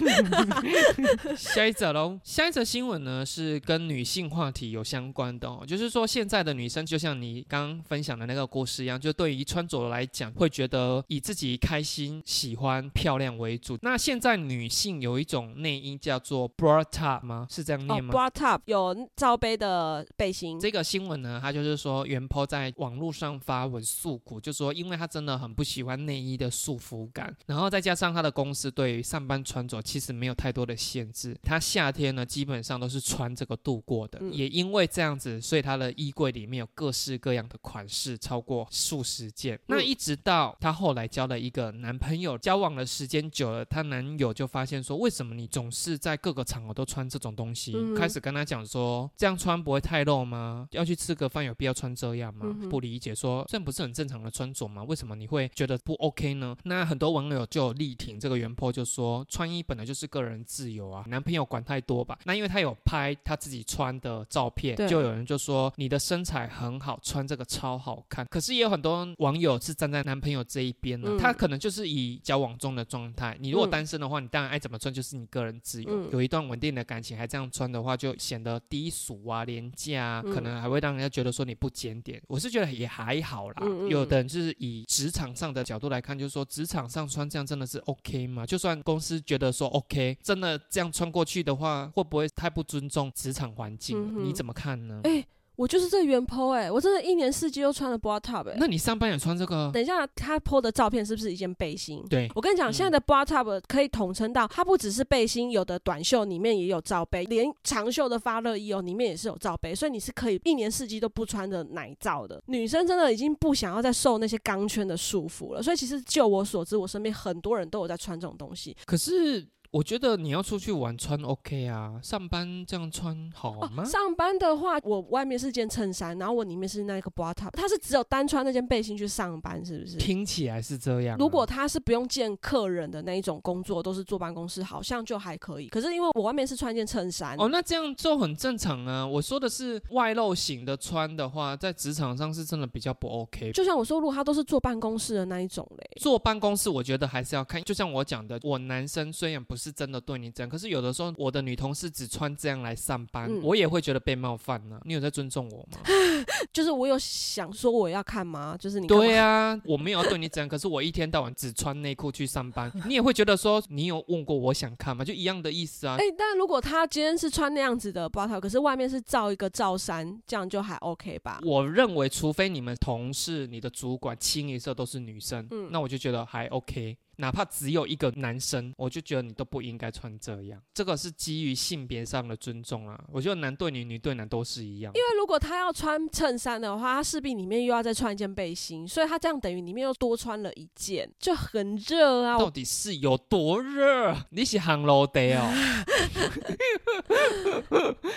[1.36, 13.78] 下一则喽，下一则新闻呢是跟女性话题有相关的哦，就是说现在的女生就像你刚刚分享的那个故事一样，就对于穿着来讲，会觉得以自己开心、喜欢、漂亮为主。
[13.82, 17.48] 那现在女性有一种内衣叫做 bra top 吗？
[17.50, 39.58] 是这样哦念吗？，bra top 有罩杯的背心，这个新闻呢，它就是说袁坡在网络上发文诉苦，就说因为他真的很不喜欢内衣的束缚感，然后再加上他的公司对于上班穿着其实没有太多的限制，他夏天呢基本上都是穿这个度过的，嗯也因为这样子，所以他的衣柜里面有各式各样的款式，超过数十件。
[39.68, 47.72] 那一直到她后来交了一个男朋友，交往的时间久了，她男友就发现说，为什么你总是在各个场合都穿这种东西？
[47.78, 50.68] 嗯开始跟他讲说，这样穿不会太露吗？
[50.72, 52.46] 要去吃个饭有必要穿这样吗？
[52.48, 54.84] 嗯不理解说，这不是很正常的穿着吗？
[54.84, 56.57] 为什么你会觉得不 OK 呢？
[56.64, 62.18] 那很多网友就力挺这个原 po，就说穿衣本来就是个人自由啊，男朋友管太多吧？
[62.26, 68.26] 那因为他有拍他自己穿的照片，就有人就说你的身材很好，穿这个超好看。
[68.30, 73.36] 可是也有很多网友是站在男朋友这一边呢、嗯他可能就是以交往中的状态。
[73.40, 75.90] 你如果嗯单身的话，你当然爱怎么穿就是你个人自由。
[75.90, 82.22] 嗯有一段稳定的感情还这样穿的话，就显得低俗啊、廉价啊，嗯可能还会让人家觉得说你不检点。
[82.28, 83.64] 我是觉得也还好啦。
[83.90, 88.46] 有的人就是以职场上的角度来看，就是说职场上穿这样真的是 OK 吗？
[88.46, 93.98] 就算公司觉得说 OK，真的这样穿过去的话，会不会太不尊重职场环境？
[93.98, 95.02] 嗯你怎么看呢？
[95.04, 95.26] 哎、
[95.58, 99.70] 我就是这个原 po 哎、我真的一年四季都穿了 bra top 哎、那你上班也穿这个？
[99.74, 102.06] 等一下，他 po 的照片是不是一件背心？
[102.10, 112.40] 对，我跟你讲，嗯现在的 bra top 可以统称到，它不只是背心，有的短袖里面也有罩杯，连长袖的发热衣哦，里面也是有罩杯，所以你是可以一年四季都不穿的奶罩的。
[112.46, 118.78] 女生真的已经不想要再受那些钢圈的束缚了，所以其实就我所知，我身边很多人都有在穿这种东西。
[118.86, 123.84] 可是我觉得你要出去玩穿 OK 啊，上班这样穿好吗？
[123.84, 129.98] 哦上班的话，我外面是件衬衫，然后我里面是那个 bra top，他是只有单穿那件背心去上班，是不是？
[129.98, 135.68] 听起来是这样啊、如果他是不用见客人的那一种工作，都是坐办公室，好像就还可以。
[135.68, 139.06] 可是因为我外面是穿一件衬衫，哦，那这样就很正常啊。
[139.06, 143.52] 我说的是外露型的穿的话，在职场上是真的比较不 OK。
[143.52, 147.62] 就像我说，如果他都是坐办公室的那一种嘞，坐办公室，我觉得还是要看。
[147.64, 155.80] 就像我讲的，我男生虽然不是真的对你这样，可是有的时候我的女同事只穿这样来上班，嗯我也会觉得被冒犯呢、你有在尊重我吗？
[156.54, 158.56] 就是我有想说我要看吗？
[158.60, 165.04] 就是你对啊，我没有要对你怎样，可是我一天到晚只穿内裤去上班， 你也会觉得说你有问过我想看吗？
[165.04, 165.96] 就一样的意思啊。
[166.00, 171.40] 哎、但如果他今天是穿那样子的包套，可是外面是罩一个罩衫，这样就还 OK 吧？
[171.44, 176.98] 我认为，除非你们同事、你的主管清一色都是女生，嗯那我就觉得还 OK。
[177.18, 180.62] 哪怕只有一个男生，我就觉得你都不应该穿这样。
[180.74, 183.00] 这个是基于性别上的尊重啊。
[183.12, 184.94] 我觉得男对女、女对男都是一样。
[184.94, 192.38] 因为如果他要穿衬衫的话，他势必里面又要再穿一件背心，所以他这样等于里面又多穿了一件，就很热啊。
[192.38, 194.16] 到底是有多热？
[194.30, 195.52] 你是航楼的哦。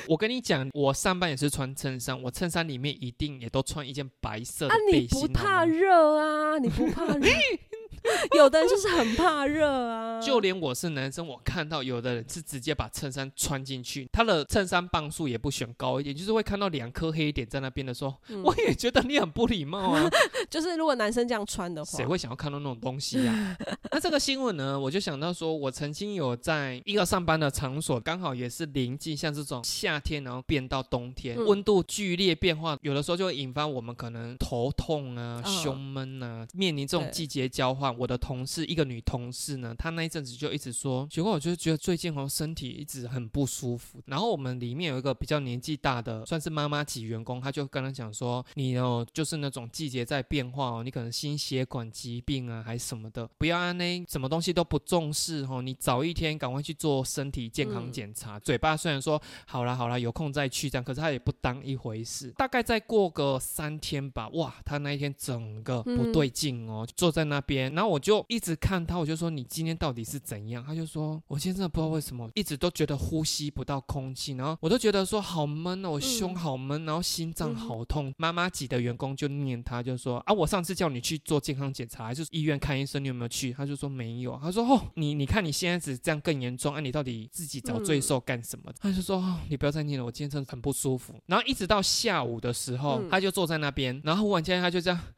[0.07, 5.07] 我跟你讲，我上班也是穿衬衫，我衬衫里面一定也都穿一件白色的啊，你。
[5.07, 6.59] 不怕热啊？
[6.59, 7.27] 你不怕热？
[8.37, 10.21] 有的人就是很怕热啊。
[10.21, 20.09] 就连我是男生，我看到有的人是直接把衬衫穿进去，他的衬衫磅数也不选高一点，就是会看到两颗黑点在那边的时候，嗯我也觉得你很不礼貌啊！
[20.51, 23.57] 就是如果男生这样穿的话，谁会想要看到那种东西呀、
[23.93, 37.97] 那这个新闻呢，我就想到说，我曾经有在一个上班的场所，刚好也是临近像这种夏天，然后变到冬天，嗯温度剧烈变化，有的时候就会引发我们可能头痛啊、嗯胸闷啊，面临这种季节交换。
[37.97, 44.01] 我的同事一个女同事呢，她那一阵子就一直说，结果我就觉得最近哦身体一直很不舒服。
[44.07, 58.39] 然后我们里面有一个比较年纪大的，算是妈妈级员工，她就跟她讲说，你哦就是那种季节在变化哦，你可能心血管疾病啊还是什么的，不要按那什么东西都不重视哦，你早一天赶快去做身体健康嗯检查。
[58.39, 62.31] 嘴巴虽然说好啦好啦，有空再去这样，可是他也不当一回事。
[62.37, 70.63] 大概再过个三天吧，哇，他那一天整个不对劲哦，坐在那边，然然后我就一直看他，我就说你今天到底是怎样？
[70.63, 78.13] 他就说我现在真的不知道为什么，一直都觉得呼吸不到空气，然后我都觉得说好闷哦，我胸好闷，然后心脏好痛。
[78.19, 83.53] 妈妈级的员工就念他，就说啊，我上次叫你去做健康检查，还是医院看医生，你有没有去？
[83.53, 84.39] 他就说没有。
[84.41, 88.73] 他说哦，你你看你现在只这样更严重，啊，你到底自己找罪受干什么？
[88.81, 91.21] 他就说哦，你不要再念了，我今天真的很不舒服。
[91.27, 95.01] 然后一直到下午的时候，他就坐在那边，然后忽然间他就这样。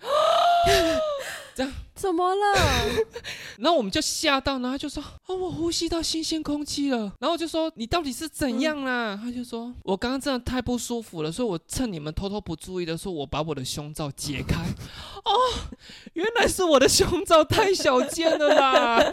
[1.55, 2.59] 这样怎么了？
[3.59, 14.63] 然后我们就吓到，然后就说：“哦，我呼吸到新鲜空气了。”然后我就说：“你到底是怎样啦？”他就说：“我刚刚真的太不舒服了，所以我趁你们偷偷不注意的时候，我把我的胸罩解开。
[15.25, 15.33] 哦，
[16.15, 19.05] 原来是我的胸罩太小件了啦！”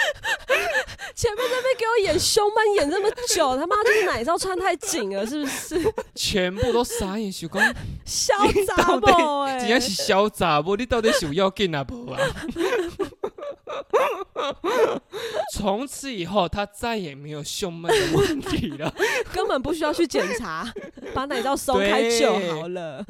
[1.14, 5.94] 前面那边给我演胸闷演这么久， 他妈就是奶罩穿太紧了，是不是？
[6.14, 7.62] 全部都傻眼，小光，
[8.06, 9.40] 潇洒不？
[9.44, 10.76] 哎，竟然是潇洒不？
[10.76, 12.18] 你到底是要紧啊不啊？
[15.54, 18.92] 从此以后，他再也没有胸闷的问题了，
[19.32, 20.72] 根本不需要去检查，
[21.14, 23.04] 把奶罩松开就好了。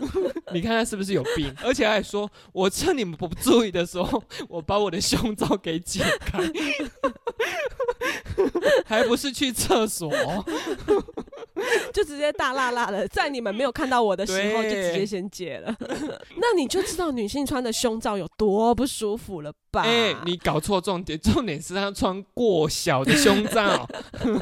[0.52, 1.54] 你看他是不是有病？
[1.62, 6.40] 而且还说，我趁你们不注意的时候，我把我的胸罩给解开，
[8.84, 10.10] 还不是去厕所。
[11.92, 15.76] 就直接大辣辣的，在你们没有看到我的时候，就直接先解了。
[16.36, 23.88] 那你就知道女性穿的胸罩有多不舒服了哎，你搞错重点， 重点是他穿过小的胸罩。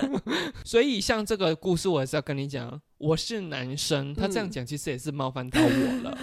[0.64, 2.80] 所以像这个故事，我还是要跟你讲。
[2.98, 6.18] 我是男生，他这样讲其实也是冒犯到我了。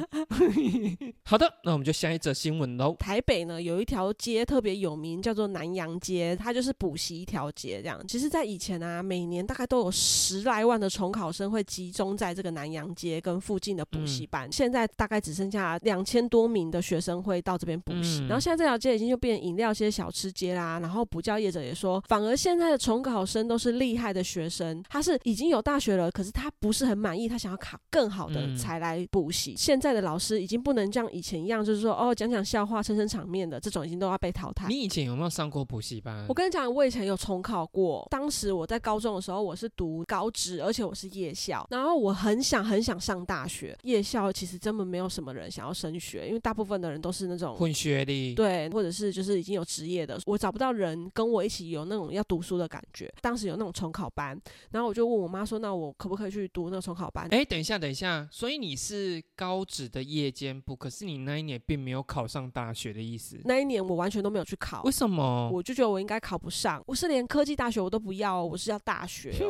[1.24, 2.96] 好的，那我们就下一则新闻喽。
[3.00, 8.06] 台北呢有一条街特别有名，叫做南洋街，它就是补习一条街这样。
[8.08, 14.52] 其实，在以前啊，每年大概都有十来万的重考生会集中在这个南洋街跟附近的补习班。
[14.52, 18.20] 现在大概只剩下两千多名的学生会到这边补习。
[18.28, 20.80] 然后现在这条街已经就变饮料街、小吃街啦。
[20.82, 26.52] 然后补教业者也说，反而现在的重考生都是厉害的学生，他是已经有大学了，可是他。
[26.66, 29.54] 不是很满意，他想要考更好的才来补习。
[29.56, 34.68] 现在的老师已经不能像以前一样，就是说哦讲讲笑话、撑撑场面的这种，已经都要被淘汰。
[34.68, 36.26] 你以前有没有上过补习班？
[36.28, 38.08] 我跟你讲，我以前有重考过。
[38.10, 41.68] 当时我在高中的时候，我是读高职，而且我是夜校。
[41.70, 43.78] 然后我很想很想上大学。
[43.84, 50.20] 夜校其实根本没有什么人想要升学，因为大部分的人都是那种混学历，对，或者是就是已经有职业的。
[50.26, 53.14] 我找不到人跟我一起有那种要读书的感觉。
[53.22, 54.40] 当时有那种重考班，
[54.72, 63.38] 然后我就问我妈说：“那我可不可以去读那个重？”考班哎，等一下，等一下，所以你是高职的夜间部，可是你那一年并没有考上大学的意思。
[63.44, 65.50] 那一年我完全都没有去考，为什么？
[65.52, 69.34] 我就觉得我应该考不上，我是连科技大学我都不要，我是要大学。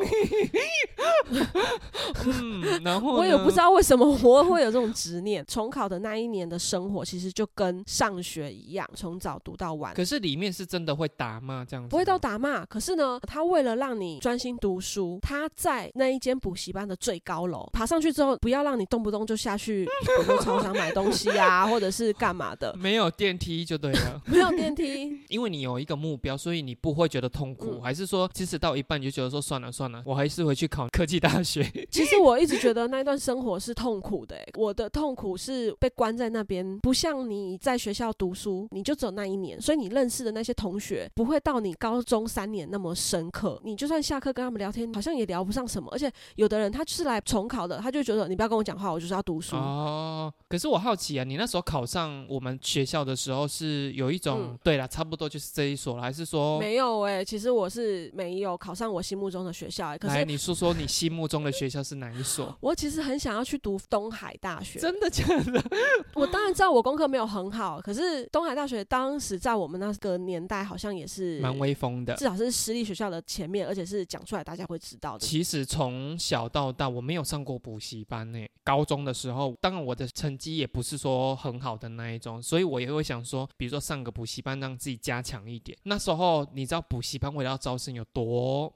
[2.26, 5.44] 嗯，然后我也不知道为什么我会有这种执念。
[5.46, 9.94] 重考的那一年的生活其实就跟上学一样，从早读到晚。
[9.94, 11.88] 可是里面是真的会打骂这样子？
[11.90, 17.46] 不会到打骂，可是呢，他为了让你专心读书，他在那一间补习班的最高。
[17.46, 22.74] 楼爬上去之后，不要让你动不动就下去，比如超商买东西啊， 或者是干嘛的。
[22.76, 27.80] 没有电梯就对了， 没有电梯， 因为你有一个目标，所以你不会觉得痛苦。
[27.80, 31.62] 还是说，即使到一半你就觉得说算了算了，我还是回去考科技大学。
[31.90, 43.60] 其实我一直觉得那段生活是痛苦的，我的痛苦是被关在那边，不像你在学校读书，你就只有那一年，所以你认识的那些同学不会到你高中三年那么深刻。
[43.62, 45.90] 你就算下课跟他们聊天，好像也聊不上什么。
[45.92, 47.20] 而且有的人他就是来。
[47.26, 49.56] 重考的，他就觉得你不要跟我讲话，我就是要读书。
[49.56, 57.00] 哦，可是我好奇啊，你那时候考上我们学校的时候，是有一种对了，差不多就是这一所了，还是说没有？
[57.00, 59.88] 哎，其实我是没有考上我心目中的学校。
[59.88, 62.56] 哎，可是你说说你心目中的学校是哪一所？
[62.60, 64.78] 我其实很想要去读东海大学。
[64.78, 65.62] 真的假的？
[66.14, 75.26] 我当然知道我功课没有很好，可是东海大学当时在我们那个年代好像也是蛮威风的，至少是私立学校的前面，而且是讲出来大家会知道的。
[75.26, 78.46] 其实从小到但我没有上过补习班呢。
[78.62, 85.76] 高中的时候，当然我的成绩也不是说很好的那一种，所以我也会想说，比如说上个补习班，让自己加强一点。
[85.84, 88.72] 那时候你知道补习班为了要招生有多？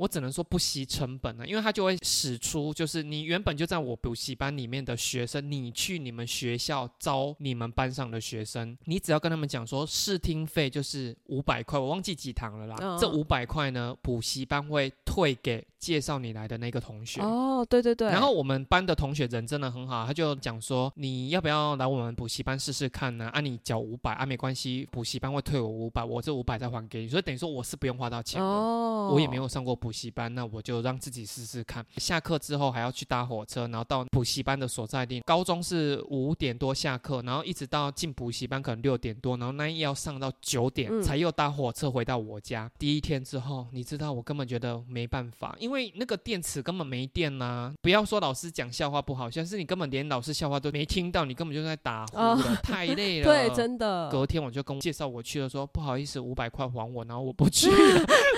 [0.00, 12.96] 我只能说不惜成本了，因为他就会使出，就是你原本就在我补习班里面的学生，你去你们学校招你们班上的学生，你只要跟他们讲说试听费就是五百块，我忘记几堂了啦。
[12.98, 17.20] 这五百块呢，补习班会退给介绍你来的那个同学。
[17.20, 18.08] 哦，对对对。
[18.08, 23.28] 然后我们班的同学人真的很好，他就讲说你要不要来我们补习班试试看呢？
[23.34, 28.46] 啊，你缴五百啊，没关系，补习班会退我五百，我这五百再还给你，所以等于说我是不用花到钱的。
[28.46, 29.10] 哦。
[29.12, 29.89] 我也没有上过补。
[29.90, 31.84] 补习班，那我就让自己试试看。
[31.96, 35.20] 下课之后还要去搭火车，然后到补习班的所在地。
[35.26, 42.70] 高中是五点多下课，然后一直到进补习班可能六点多，然后那一要上到九点才又搭火车回到我家。
[42.78, 47.74] 第一天之后，你知道我根本觉得没办法，因为那个电池根本没电呐。
[47.82, 53.24] 不要说老师讲笑话不好笑，是你根本连老师笑话都没听到，你根本就在打呼了，太累了。
[53.26, 54.08] 对，真的。
[54.08, 58.06] 隔天我就跟介绍我去了，说不好意思，五百块还我，然后我不去了。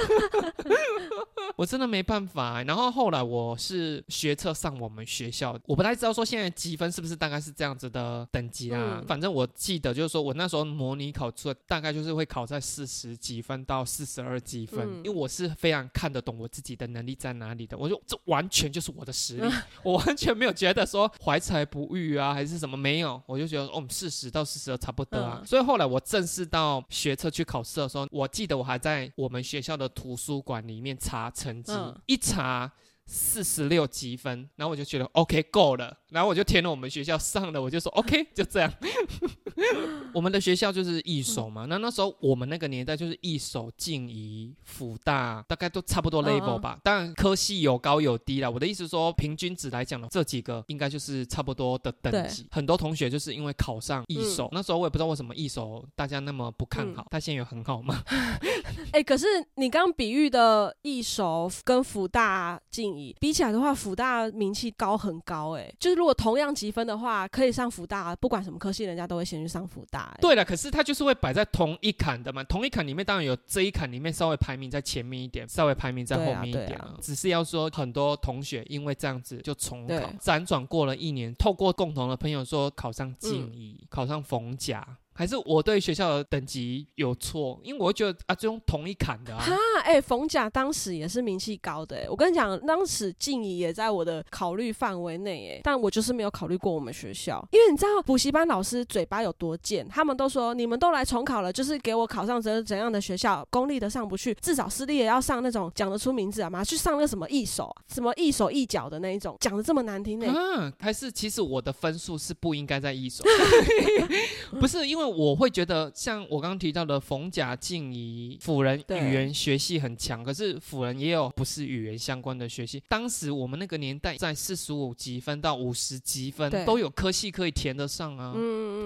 [1.56, 2.62] 我真的没办法。
[2.62, 9.02] 然后后来我是学测上我们学校，我不太知道说现在积分是不是大概是这样子的等级啦。
[9.06, 17.76] 反正我记得就是说我那时候模拟考出大概就是会考在四十几分到四十二几分，因为我是非常看得懂我自己的能力在哪里的。
[17.76, 25.42] 我就这完全就是我的实力， 我完全没有觉得说怀才不遇啊还是什么没有，我就觉得哦四十到四十二差不多啊。
[25.44, 31.72] 所以后来我正式到学测去考试的时候，我记得我还在我们学校的图书馆里面查成绩，
[32.06, 32.72] 一查。
[33.06, 38.72] 四十六积分，然后我就觉得 OK 够了，然后我就填了我们学校上的，我就说 OK 就这样。
[40.14, 46.78] 我们的学校就是一手嘛，那那时候我们那个年代就是一手、静怡、辅大，大概都差不多 level 吧。
[46.82, 48.48] 当然科系有高有低啦。
[48.50, 52.46] 我的意思说，平均值来讲呢，这几个应该就是差不多的等级。
[52.50, 58.02] 很多同学就是因为考上一手，那时候我也不知道为什么一手大家那么不看好，他现在有很好吗？
[58.92, 65.72] 哎，可是你刚刚比喻的一手跟辅大静怡比起来的话，福大名气高很高哎。
[65.78, 70.16] 就是如果同样积分的话，可以上福大，不管什么科系，人家都会先去上福大。
[70.20, 76.94] 对了，可是他就是会摆在同一坎的嘛，同一坎里面当然有这一坎里面稍微排名在前面一点，稍微排名在后面一点啊。
[77.00, 84.86] 只是要说很多同学因为这样子就重考，辗转过了一年，透过共同的朋友说考上静怡，考上逢甲。
[85.14, 89.40] 还是我对学校的等级有错，因为我觉得啊，最终同一坎的啊。
[89.42, 89.54] 哈，
[89.84, 110.26] 哎，冯甲当时也是名气高的，哎，我跟你讲，当时静怡也在我的考虑范围内，哎，但我就是没有考虑过我们学校，因为你知道补习班老师嘴巴有多贱，他们都说你们都来重考了，就是给我考上怎怎样的学校，公立的上不去，至少私立也要上那种讲得出名字啊嘛，去上那什么一手，什么一手一脚的那一种，讲的这么难听呢？
[110.34, 113.22] 嗯，还是其实我的分数是不应该在一手，
[114.58, 115.01] 不是因为。
[115.08, 122.82] 我会觉得，像我刚刚提到的冯甲静怡辅仁语言学系很强，可是辅仁也有不是语言相关的学系。
[122.88, 128.34] 当时我们那个年代，在四十五积分到五十积分都有科系可以填得上啊。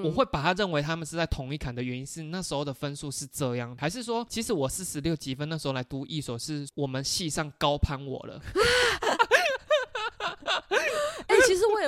[0.04, 8.40] 我会把它认为他们是在同一坎的原因是那时候的分数是这样，还是说其实我四十六积分那时候来读一所是我们系上高攀我了？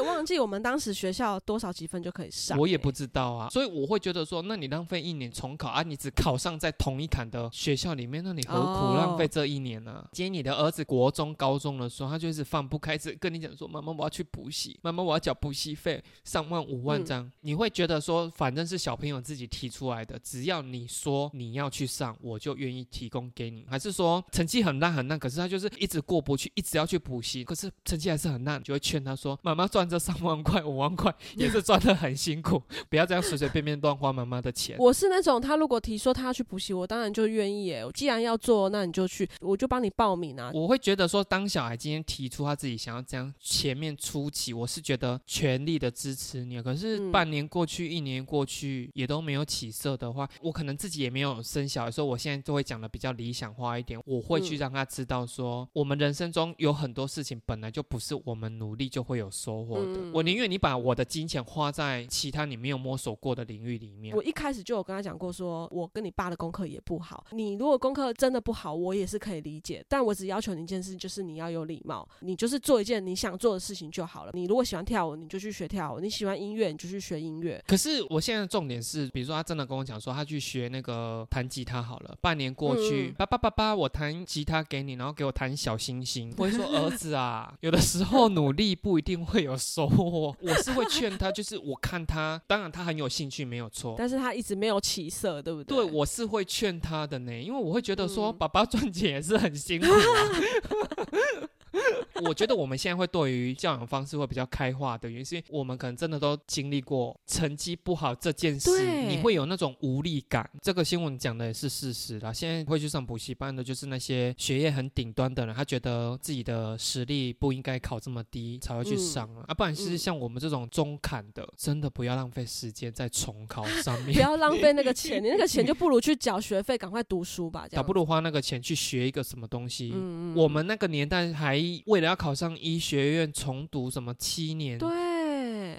[0.00, 10.06] 忘记我们当时学校多少积分就可以上，我也不知道啊，所以我会觉得说，那你浪费一年重考啊，你只考上在同一坎的学校里面，那你何苦浪费这一年呢？
[10.12, 29.38] 接你的儿子国中、高中的时候，他就是放不开，只跟你讲说，妈妈我要去补习，妈妈我要缴补习费，上万五万张，你会觉得说，反正是小朋友自己提出来的，只要你说你要去上，我就愿意提供给你，还是说成绩很烂很烂，可是他就是一直过不去，一直要去补习，可是成绩还是很烂，就会劝他说。
[29.42, 34.76] 妈妈赚这三万块、五万块 也是赚的很辛苦，不要这样随随便便乱花妈妈的钱。
[34.78, 37.72] 我是那种，他如果提说他要去补习，我当然就愿意。
[37.72, 40.50] 哎，既然要做，那你就去，我就帮你报名啊。
[40.52, 46.60] 我会觉得说，当小孩今天提出他自己想要这样前面初期，我是觉得全力的支持你。
[46.60, 53.98] 可是半年过去，一年过去也都没有起色的话，我可能自己也没有生小孩，所以我现在就会讲的比较理想化一点。
[54.04, 59.28] 我会去让他知道说，我们人生中有很多事情本来就不是我们努力就会有。
[59.30, 64.16] 收获的，我宁愿你把我的金钱花在其他你没有摸索过的领域里面。
[64.16, 67.26] 我一开始就有跟他讲过，说我跟你爸的功课也不好。
[67.32, 69.84] 你如果功课真的不好，我也是可以理解。
[69.88, 74.30] 但我只要求你一件事，就是你要有礼貌，你就是做一件你想做的事情就好了。
[74.32, 77.62] 你如果喜欢跳舞，你就去学跳舞；你喜欢音乐，你就去学音乐。
[77.66, 82.16] 可是我现在的重点是，比如说他真的跟我讲说，他去学那个弹吉他好了。
[82.20, 86.34] 半年过去，爸爸爸爸，我弹吉他给你，然后给我弹小星星。
[86.38, 89.18] 我会说 儿子啊，有的时候努力不一定。
[89.28, 95.76] 会有收获， 我是会劝他，就是我看他，当然他很有兴趣，没有错，但是他一直没有起色，对不对？
[95.76, 99.86] 对，我是会劝他的呢，因为我会觉得说，爸爸赚钱也是很辛苦。
[102.24, 108.70] 我觉得我们现在会对于教养方式会比较开化的原因，是因为我们可能真的都经历过成绩不好这件事，
[109.06, 110.48] 你会有那种无力感。
[110.60, 112.32] 这个新闻讲的也是事实啦。
[112.32, 119.44] 现在会去上补习班的，就是那些学业很顶端的人，他觉得自己的实力不应该考这么低，才会去上啊。
[119.46, 124.20] 啊，不然是嗯像我们这种中坎的，真的不要浪费时间在重考 上面不。
[124.20, 129.92] 要浪费那个钱， 你那个钱就不如去缴学费，赶快读书吧，这样倒不如花那个钱去学一个什么东西。
[129.94, 131.56] 嗯我们那个年代还
[131.86, 134.88] 为了要考上医学院重读什么七年，对，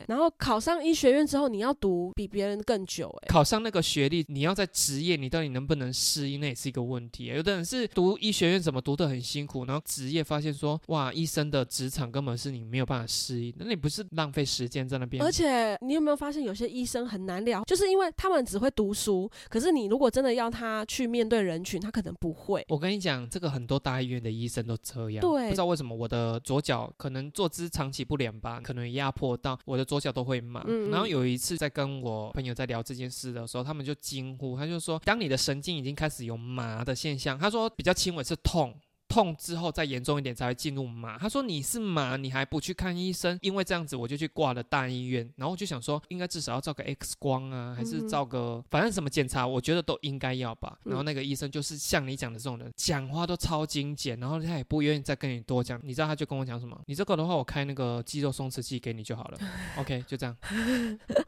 [0.09, 7.25] 然后考上医学院之后，你要读比别人更久、哎，考上那个学历，你要在职业，你到底能不能适应，那也是一个问题。
[7.25, 15.23] 有的人是读医学院，怎么读得很辛苦，然后职业发现说，哇，医生的职场根本是你没有办法适应，那你不是浪费时间在那边？
[15.23, 22.65] 而且你有没有发现，有些医生很难聊，就是因为他们只会读书，可是你如果真的要他去面对人群，他可能不会。
[22.67, 30.61] 我跟你讲，这个很多大医院的医生都这样，对不知道为什么我的左脚可能坐姿长期不良吧，可能压迫到我的左脚都会麻。
[30.67, 38.73] 嗯嗯然后有一次在跟我朋友在聊这件事的时候，他们就惊呼，他就说，当你的神经已经开始有麻的现象，他说比较轻微是痛。
[39.09, 41.17] 痛之后再严重一点才会进入麻。
[41.17, 43.37] 他说你是麻，你还不去看医生？
[43.41, 45.27] 因为这样子我就去挂了大医院。
[45.35, 50.77] 然后我就想说，应该至少要照个 X 光啊，还是嗯照个反正什么检查，我觉得都应该要吧。
[50.85, 55.79] 嗯然后那个医生就是像你讲的这种人，讲话都超精简，然后他也不愿意再跟你多讲。
[55.83, 56.79] 你知道他就跟我讲什么？
[56.85, 59.39] 你这个的话，我开那个肌肉松弛剂给你就好了。
[59.77, 60.37] OK，就这样。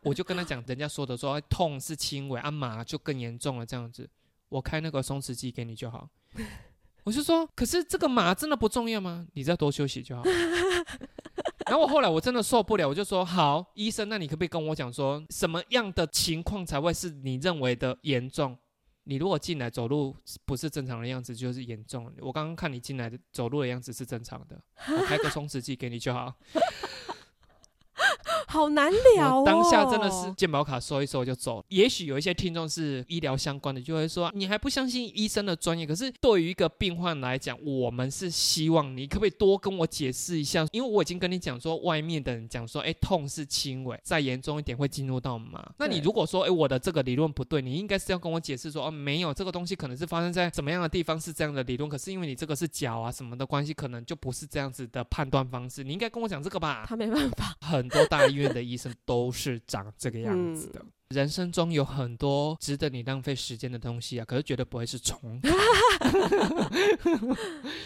[0.03, 4.07] 我就跟他讲，人家说的说哎痛是轻微，啊麻就更严重了，这样子，
[4.49, 6.07] 我开那个松弛剂给你就好。
[7.03, 9.25] 我就说，可是这个麻真的不重要吗？
[9.33, 10.23] 你再多休息就好。
[11.65, 18.57] 然后我后来我真的受不了，我就说好，医生，那你可不可以跟我讲说，什么样的情况才会是你认为的严重？
[19.03, 22.11] 你如果进来走路不是正常的样子，就是严重。
[22.19, 26.35] 我刚刚看你进来的走路的样子是正常的，我开个松弛剂给你就好。
[28.47, 29.43] 好难聊哦。
[29.45, 31.63] 当下真的是健保卡收一收就走。
[31.69, 35.85] 也许有一些听众是医疗相关的，就会说你还不相信医生的专业。
[35.85, 40.65] 可是对于一个病患来讲，我们是希望你可不可以多跟我解释一下？
[40.71, 45.65] 因为我已经跟你讲说，外面的人讲说，哎，痛是轻微，再严重一点会进入到麻。
[45.77, 55.83] 那你如果说，哎，我的这个理论不对，你应该是要跟我解释说，哦，没有这个东西可能是发生在怎么样的地方是这样的理论，可是因为你这个是脚啊什么的关系，可能就不是这样子的判断方式。
[55.83, 56.85] 你应该跟我讲这个吧？
[56.87, 60.83] 他没办法，很多大医院的医生都是长这个样子的。
[61.11, 65.39] 人生中有很多值得你浪费时间的东西啊，可是绝对不会是虫。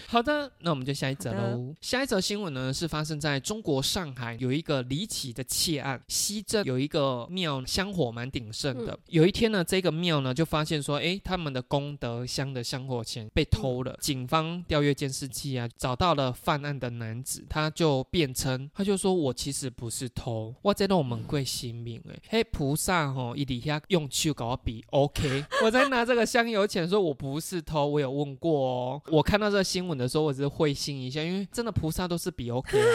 [0.07, 1.75] 好的，那我们就下一则喽。
[1.81, 6.01] 下一则新闻呢是发生在中国上海，有一个离奇的窃案。
[6.07, 8.93] 西镇有一个庙，香火蛮鼎盛的。
[8.93, 13.97] 嗯有一天呢，这个庙呢就发现说，哎，他们的功德箱的香火钱被偷了。
[14.01, 29.01] 警方调阅监视器啊，找到了犯案的男子，他就辩称，他就说我其实不是偷，我在弄门贵性命哎，嘿菩萨哦，一底下用手搞我比 OK，我在拿这个香油钱说我不是偷，我有问过哦。
[29.07, 32.87] 我看到这个新闻的时候，我只是会心一笑，因为真的菩萨都是比 OK 啊。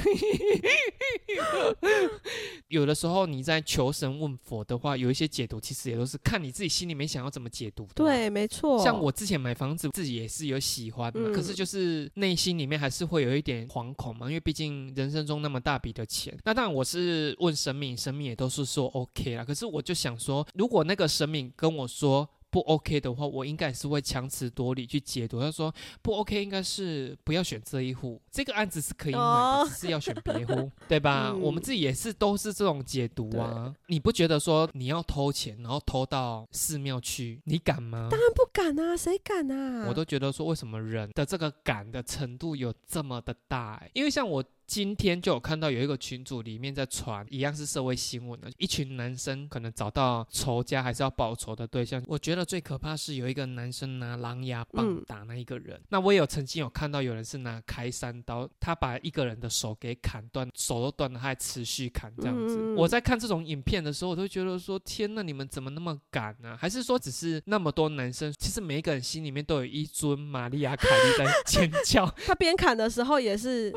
[2.68, 7.94] 有的时候你在求神问佛的话，有一些解读其实也都是看你自己心里面想要怎么解读的。。
[7.94, 8.82] 对，没错。
[8.82, 16.36] 像我之前买房子，自己也是有喜欢的，嗯可是就是内心里面还是会有一点惶恐嘛，因为毕竟人生中那么大笔的钱。
[16.44, 19.44] 那当然我是问神明，神明也都是说 OK 啦。
[19.44, 22.28] 可是我就想说，如果那个神明跟我说。
[22.56, 25.38] 不 OK 的话，我应该也是会强词夺理去解读。
[25.38, 31.32] 他说不 OK，应该是不要选这一户，这个案子是可以买只是要选别户， 对吧？
[31.34, 33.74] 嗯我们自己也是都是这种解读啊。
[33.88, 38.08] 你不觉得说你要偷钱，然后偷到寺庙去，你敢吗？
[38.10, 39.84] 当然不敢啊，谁敢啊？
[39.86, 43.90] 我都觉得说，为什么人的这个敢的程度有这么的大、欸？
[43.92, 52.02] 因为像我今天就有看到有一个群组里面在传，一样是社会新闻的，一群男生可能找到仇家还是要报仇的对象。
[52.06, 55.80] 我觉得最可怕是有一个男生拿狼牙棒嗯打那一个人。
[55.88, 62.56] 那我也有曾经有看到有人是拿开山刀，他把一个人的手给砍断，手都断了，他还持续砍这样子。
[62.58, 73.72] 嗯我在看这种影片的时候，我都觉得说，天呐，你们怎么那么敢呢、还是说只是那么多男生，其实每一个人心里面都有一尊玛利亚凯莉在 尖叫，他边砍的时候也是，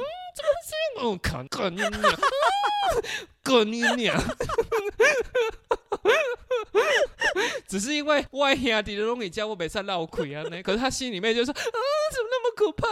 [0.98, 1.82] 哦，看看你，
[3.44, 4.20] 干你娘！
[7.68, 12.88] 只是因为外兄弟的东西叫我没上闹亏啊，那 可是他心里面就说啊，怎么那么可怕！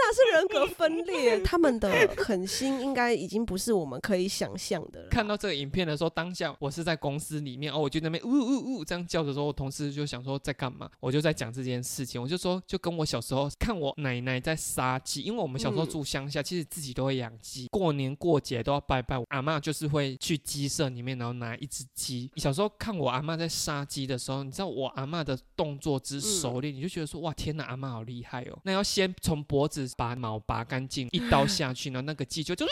[0.00, 5.08] 那是人格分裂，他们的狠心应该已经不是我们可以想象的了。
[5.10, 10.90] 看到这个影片的时候，当下我是在公司里面哦，我就那边呜呜呜这样叫的时候，我同事就想说在干嘛？
[10.98, 19.22] 我就在讲这件事情，我就说就跟我小时候看我奶奶在杀鸡，因为我们小时候住乡下，其实自己都会养鸡，过年过节都要拜拜。
[19.28, 22.30] 阿妈就是会去鸡舍里面，然后拿一只鸡。
[22.36, 28.58] 小时候看我阿妈在杀鸡的时候，你知道我阿妈的动作之熟练，你就觉得说哇天哪，阿妈好厉害哦！
[28.64, 32.66] 那要先从脖子把毛拔干净，一刀下去，然后那个鸡就就。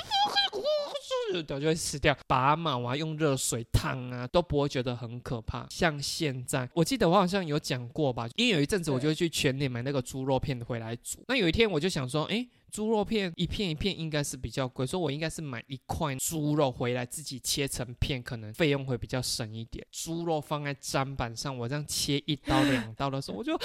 [1.33, 5.67] 的就会死掉，拔毛啊，用热水烫啊，都不会觉得很可怕。
[5.69, 11.19] 像现在，我记得我好像有讲过吧，因为有一阵子我就会去全年买那个猪肉片回来煮。
[11.27, 12.47] 那有一天我就想说，哎。
[12.71, 19.87] 猪肉片一片一片应该是比较贵，所以我应该是买一块猪肉回来自己切成片，可能费用会比较省一点。
[19.91, 23.57] 猪肉放在砧板上，我这样切一刀两刀的时候， 我就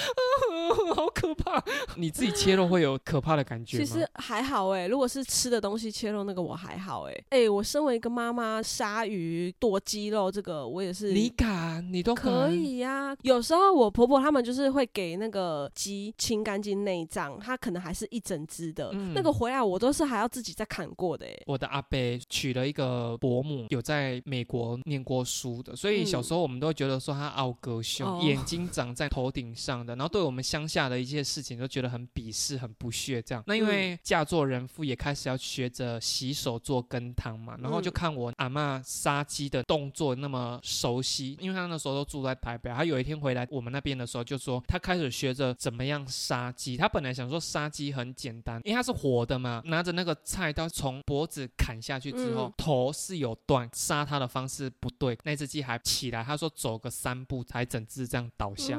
[0.93, 1.63] 好可怕。
[1.95, 3.85] 你自己切肉会有可怕的感觉吗？
[3.85, 7.23] 其实还好哎，如果是吃的东西切肉那个我还好哎。
[7.29, 11.11] 哎，我身为一个妈妈，鲨鱼剁鸡肉这个我也是。
[11.11, 11.91] 你敢？
[11.91, 13.15] 你都可以呀。
[13.23, 18.90] 有时候我婆婆他们就是会给那个鸡清干净内脏，它可能还是一整只的。
[18.91, 21.37] 那个回来我都是还要自己再砍过的哎。
[21.45, 33.43] 我的阿伯娶了一个伯母，有在美国念过书的，所以小时候我们都会觉得说他傲哥凶，眼睛长在头顶上的，然后对我们乡下的一些事情都觉得很鄙视、很不屑这样。
[33.47, 46.77] 那因为嫁做人妇也开始要学着洗手做羹汤嘛，然后就看我阿妈杀鸡的动作那么熟悉，因为他那时候都住在台北，他有一天回来我们那边的时候就说他开始学着怎么样杀鸡。
[46.77, 48.91] 他本来想说杀鸡很简单，因为他是。
[49.01, 56.23] 活的嘛，拿着那个菜刀从脖子砍下去之后，头是有断，杀他的方式不对，那只鸡还起来。
[56.23, 58.77] 他说走个三步才整只这样倒下。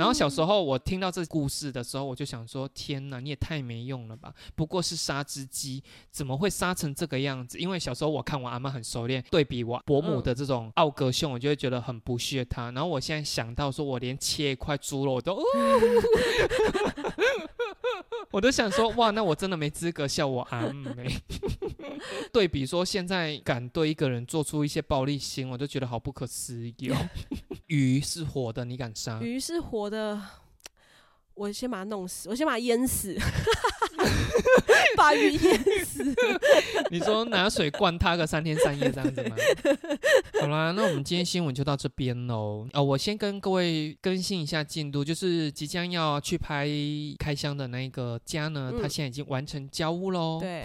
[0.00, 4.32] 然后小时候我听到这故事的时候，我就想说：天哪，你也太没用了吧！
[4.54, 7.58] 不过是杀只鸡，怎么会杀成这个样子？
[7.58, 12.70] 因为小时候我看我阿妈很熟练，对比我伯母的这种奥格凶，我就会觉得很不屑他。
[12.70, 15.38] 然后我现在想到说，我连切一块猪肉我都，
[18.32, 21.14] 我都想说：哇，那我真的没资格笑我阿妹。
[22.32, 26.96] 对比说现在敢对一个人做出一些暴力行我都觉得好不可思议哦。
[27.66, 29.20] 鱼是活的，你敢杀？
[29.20, 30.20] 鱼是活的，
[31.34, 33.18] 我先把它弄死，我先把它淹死。
[34.96, 36.14] 把鱼淹死。
[36.90, 39.36] 你说拿水灌它个三天三夜这样子吗？
[40.40, 42.66] 好啦，那我们今天新闻就到这边喽。
[42.72, 46.68] 哦，我先跟各位更新一下进度，就是即将要去拍
[47.18, 50.38] 开箱的那个家呢，他现在已经完成交屋喽。
[50.40, 50.64] 对，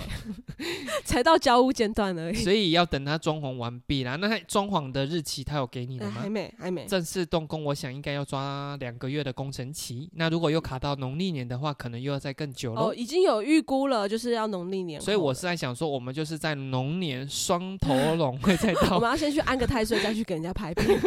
[1.03, 2.35] 才到交屋阶段而已。
[2.35, 4.15] 所以要等他装潢完毕啦。
[4.15, 6.21] 那他装潢的日期他有给你的吗？
[6.21, 6.85] 还没，还没。
[6.85, 10.09] 正式动工，我想应该要抓两个月的工程期。
[10.13, 12.81] 那如果又卡到农历年的话，可能又要再更久了。
[12.81, 14.99] 哦，已经有预估了，就是要农历年。
[15.01, 20.99] 所以我是在想说，我们就是在龙年双头 龙会再到，我们要先去安个太岁，再去给人家拍片。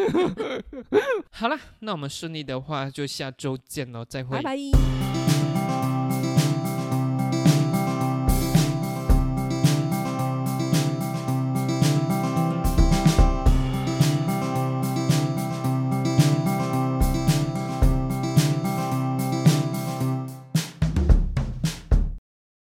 [1.31, 5.18] 好了，那我们顺利的话，就下周见喽，再会，拜拜。